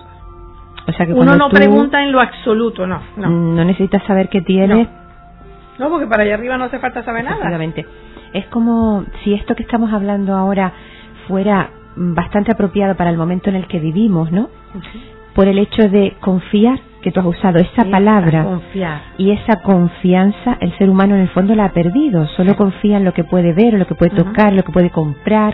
O 0.87 0.91
sea 0.93 1.05
que 1.05 1.13
Uno 1.13 1.35
no 1.35 1.49
pregunta 1.49 2.01
en 2.01 2.11
lo 2.11 2.21
absoluto, 2.21 2.87
no, 2.87 3.01
no. 3.17 3.29
No 3.29 3.65
necesitas 3.65 4.03
saber 4.05 4.29
qué 4.29 4.41
tienes. 4.41 4.87
No. 5.77 5.89
porque 5.89 6.07
para 6.07 6.23
allá 6.23 6.35
arriba 6.35 6.57
no 6.57 6.65
hace 6.65 6.79
falta 6.79 7.03
saber 7.03 7.25
nada. 7.25 7.59
Es 8.33 8.45
como 8.47 9.05
si 9.23 9.33
esto 9.33 9.55
que 9.55 9.63
estamos 9.63 9.91
hablando 9.91 10.35
ahora 10.35 10.73
fuera 11.27 11.69
bastante 11.95 12.51
apropiado 12.51 12.95
para 12.95 13.09
el 13.09 13.17
momento 13.17 13.49
en 13.49 13.57
el 13.57 13.67
que 13.67 13.79
vivimos, 13.79 14.31
¿no? 14.31 14.49
Por 15.33 15.47
el 15.47 15.59
hecho 15.59 15.89
de 15.89 16.15
confiar, 16.19 16.79
que 17.01 17.11
tú 17.11 17.19
has 17.19 17.25
usado 17.25 17.59
esa, 17.59 17.85
palabra. 17.85 18.43
Confiar. 18.43 19.01
Y 19.17 19.31
esa 19.31 19.61
confianza, 19.61 20.57
el 20.61 20.75
ser 20.77 20.89
humano 20.89 21.15
en 21.15 21.21
el 21.21 21.29
fondo 21.29 21.53
la 21.53 21.65
ha 21.65 21.73
perdido. 21.73 22.27
Solo 22.29 22.55
confía 22.55 22.97
en 22.97 23.03
lo 23.03 23.13
que 23.13 23.23
puede 23.23 23.53
ver, 23.53 23.73
lo 23.73 23.85
que 23.85 23.95
puede 23.95 24.15
tocar, 24.15 24.53
lo 24.53 24.63
que 24.63 24.71
puede 24.71 24.89
comprar 24.89 25.53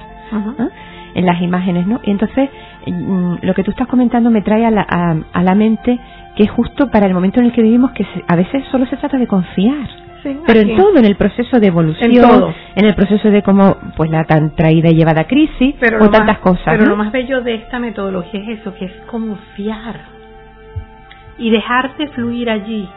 en 1.15 1.25
las 1.25 1.41
imágenes, 1.41 1.87
¿no? 1.87 1.99
Y 2.03 2.11
entonces 2.11 2.49
mm, 2.87 3.35
lo 3.41 3.53
que 3.53 3.63
tú 3.63 3.71
estás 3.71 3.87
comentando 3.87 4.29
me 4.29 4.41
trae 4.41 4.65
a 4.65 4.71
la, 4.71 4.81
a, 4.81 5.43
la 5.43 5.55
mente 5.55 5.99
que 6.35 6.43
es 6.43 6.51
justo 6.51 6.89
para 6.89 7.05
el 7.05 7.13
momento 7.13 7.39
en 7.39 7.47
el 7.47 7.51
que 7.51 7.61
vivimos 7.61 7.91
que 7.91 8.05
a 8.27 8.35
veces 8.35 8.63
solo 8.71 8.85
se 8.87 8.97
trata 8.97 9.17
de 9.17 9.27
confiar. 9.27 9.87
pero 10.47 10.61
en 10.61 10.75
todo, 10.75 10.97
en 10.97 11.05
el 11.05 11.15
proceso 11.15 11.59
de 11.59 11.67
evolución, 11.67 12.11
en, 12.75 12.85
el 12.85 12.95
proceso 12.95 13.29
de 13.29 13.43
cómo 13.43 13.77
pues 13.95 14.09
la 14.09 14.23
tan 14.23 14.55
traída 14.55 14.89
y 14.89 14.95
llevada 14.95 15.25
crisis 15.25 15.75
o 15.99 16.09
tantas 16.09 16.39
cosas. 16.39 16.65
Pero 16.65 16.85
lo 16.85 16.95
más 16.95 17.11
bello 17.11 17.41
de 17.41 17.55
esta 17.55 17.79
metodología 17.79 18.41
es 18.41 18.59
eso, 18.59 18.73
que 18.73 18.85
es 18.85 18.93
confiar 19.07 19.99
y 21.37 21.49
dejarte 21.49 22.07
fluir 22.09 22.49
allí, 22.49 22.87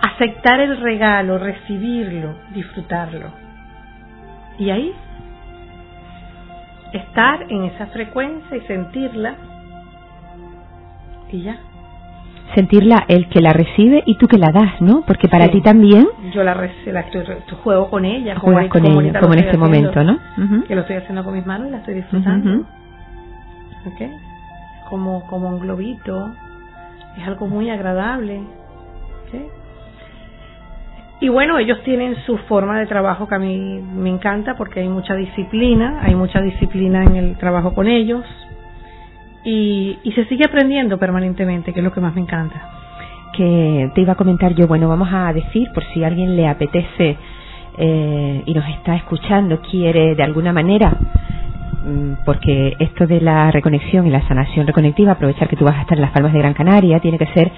aceptar 0.00 0.60
el 0.60 0.78
regalo, 0.78 1.38
recibirlo, 1.38 2.34
disfrutarlo. 2.54 3.32
Y 4.58 4.70
ahí 4.70 4.92
estar 6.96 7.46
en 7.48 7.64
esa 7.64 7.86
frecuencia 7.86 8.56
y 8.56 8.60
sentirla 8.62 9.34
y 11.30 11.42
ya. 11.42 11.58
Sentirla 12.54 13.04
el 13.08 13.28
que 13.28 13.40
la 13.40 13.52
recibe 13.52 14.02
y 14.06 14.16
tú 14.18 14.28
que 14.28 14.38
la 14.38 14.52
das, 14.52 14.80
¿no? 14.80 15.02
Porque 15.06 15.28
para 15.28 15.48
ti 15.48 15.60
también. 15.60 16.06
Yo 16.32 16.44
la, 16.44 16.54
la 16.54 17.00
estoy, 17.00 17.24
juego 17.62 17.90
con 17.90 18.04
ella, 18.04 18.38
juegas 18.38 18.68
con 18.68 18.86
ella, 18.86 19.20
como 19.20 19.34
en 19.34 19.40
este 19.40 19.56
momento, 19.58 20.04
¿no? 20.04 20.18
Que 20.66 20.74
lo 20.74 20.82
estoy 20.82 20.96
haciendo 20.96 21.24
con 21.24 21.34
mis 21.34 21.44
manos 21.44 21.68
y 21.68 21.70
la 21.72 21.78
estoy 21.78 21.94
disfrutando. 21.94 22.64
Como, 24.88 25.26
como 25.26 25.48
un 25.48 25.58
globito, 25.58 26.30
es 27.18 27.26
algo 27.26 27.48
muy 27.48 27.68
agradable. 27.68 28.42
Y 31.20 31.28
bueno, 31.28 31.58
ellos 31.58 31.82
tienen 31.82 32.16
su 32.26 32.36
forma 32.38 32.78
de 32.78 32.86
trabajo 32.86 33.26
que 33.26 33.34
a 33.34 33.38
mí 33.38 33.80
me 33.80 34.10
encanta 34.10 34.54
porque 34.56 34.80
hay 34.80 34.88
mucha 34.88 35.14
disciplina, 35.14 36.00
hay 36.02 36.14
mucha 36.14 36.42
disciplina 36.42 37.04
en 37.04 37.16
el 37.16 37.36
trabajo 37.38 37.74
con 37.74 37.88
ellos 37.88 38.24
y, 39.42 39.98
y 40.02 40.12
se 40.12 40.26
sigue 40.26 40.44
aprendiendo 40.44 40.98
permanentemente, 40.98 41.72
que 41.72 41.80
es 41.80 41.84
lo 41.84 41.92
que 41.92 42.00
más 42.00 42.14
me 42.14 42.20
encanta. 42.20 42.70
Que 43.32 43.90
te 43.94 44.00
iba 44.02 44.12
a 44.12 44.16
comentar 44.16 44.54
yo, 44.54 44.66
bueno, 44.66 44.88
vamos 44.88 45.08
a 45.10 45.32
decir, 45.32 45.68
por 45.72 45.84
si 45.94 46.04
alguien 46.04 46.36
le 46.36 46.48
apetece 46.48 47.16
eh, 47.78 48.42
y 48.44 48.54
nos 48.54 48.68
está 48.68 48.96
escuchando, 48.96 49.60
quiere 49.60 50.14
de 50.14 50.22
alguna 50.22 50.52
manera 50.52 50.96
mm, 51.84 52.24
porque 52.24 52.74
esto 52.78 53.06
de 53.06 53.20
la 53.20 53.50
reconexión 53.50 54.06
y 54.06 54.10
la 54.10 54.26
sanación 54.26 54.66
reconectiva, 54.66 55.12
aprovechar 55.12 55.48
que 55.48 55.56
tú 55.56 55.64
vas 55.64 55.76
a 55.76 55.82
estar 55.82 55.96
en 55.98 56.02
las 56.02 56.12
Palmas 56.12 56.32
de 56.32 56.38
Gran 56.38 56.54
Canaria, 56.54 57.00
tiene 57.00 57.18
que 57.18 57.26
ser 57.26 57.52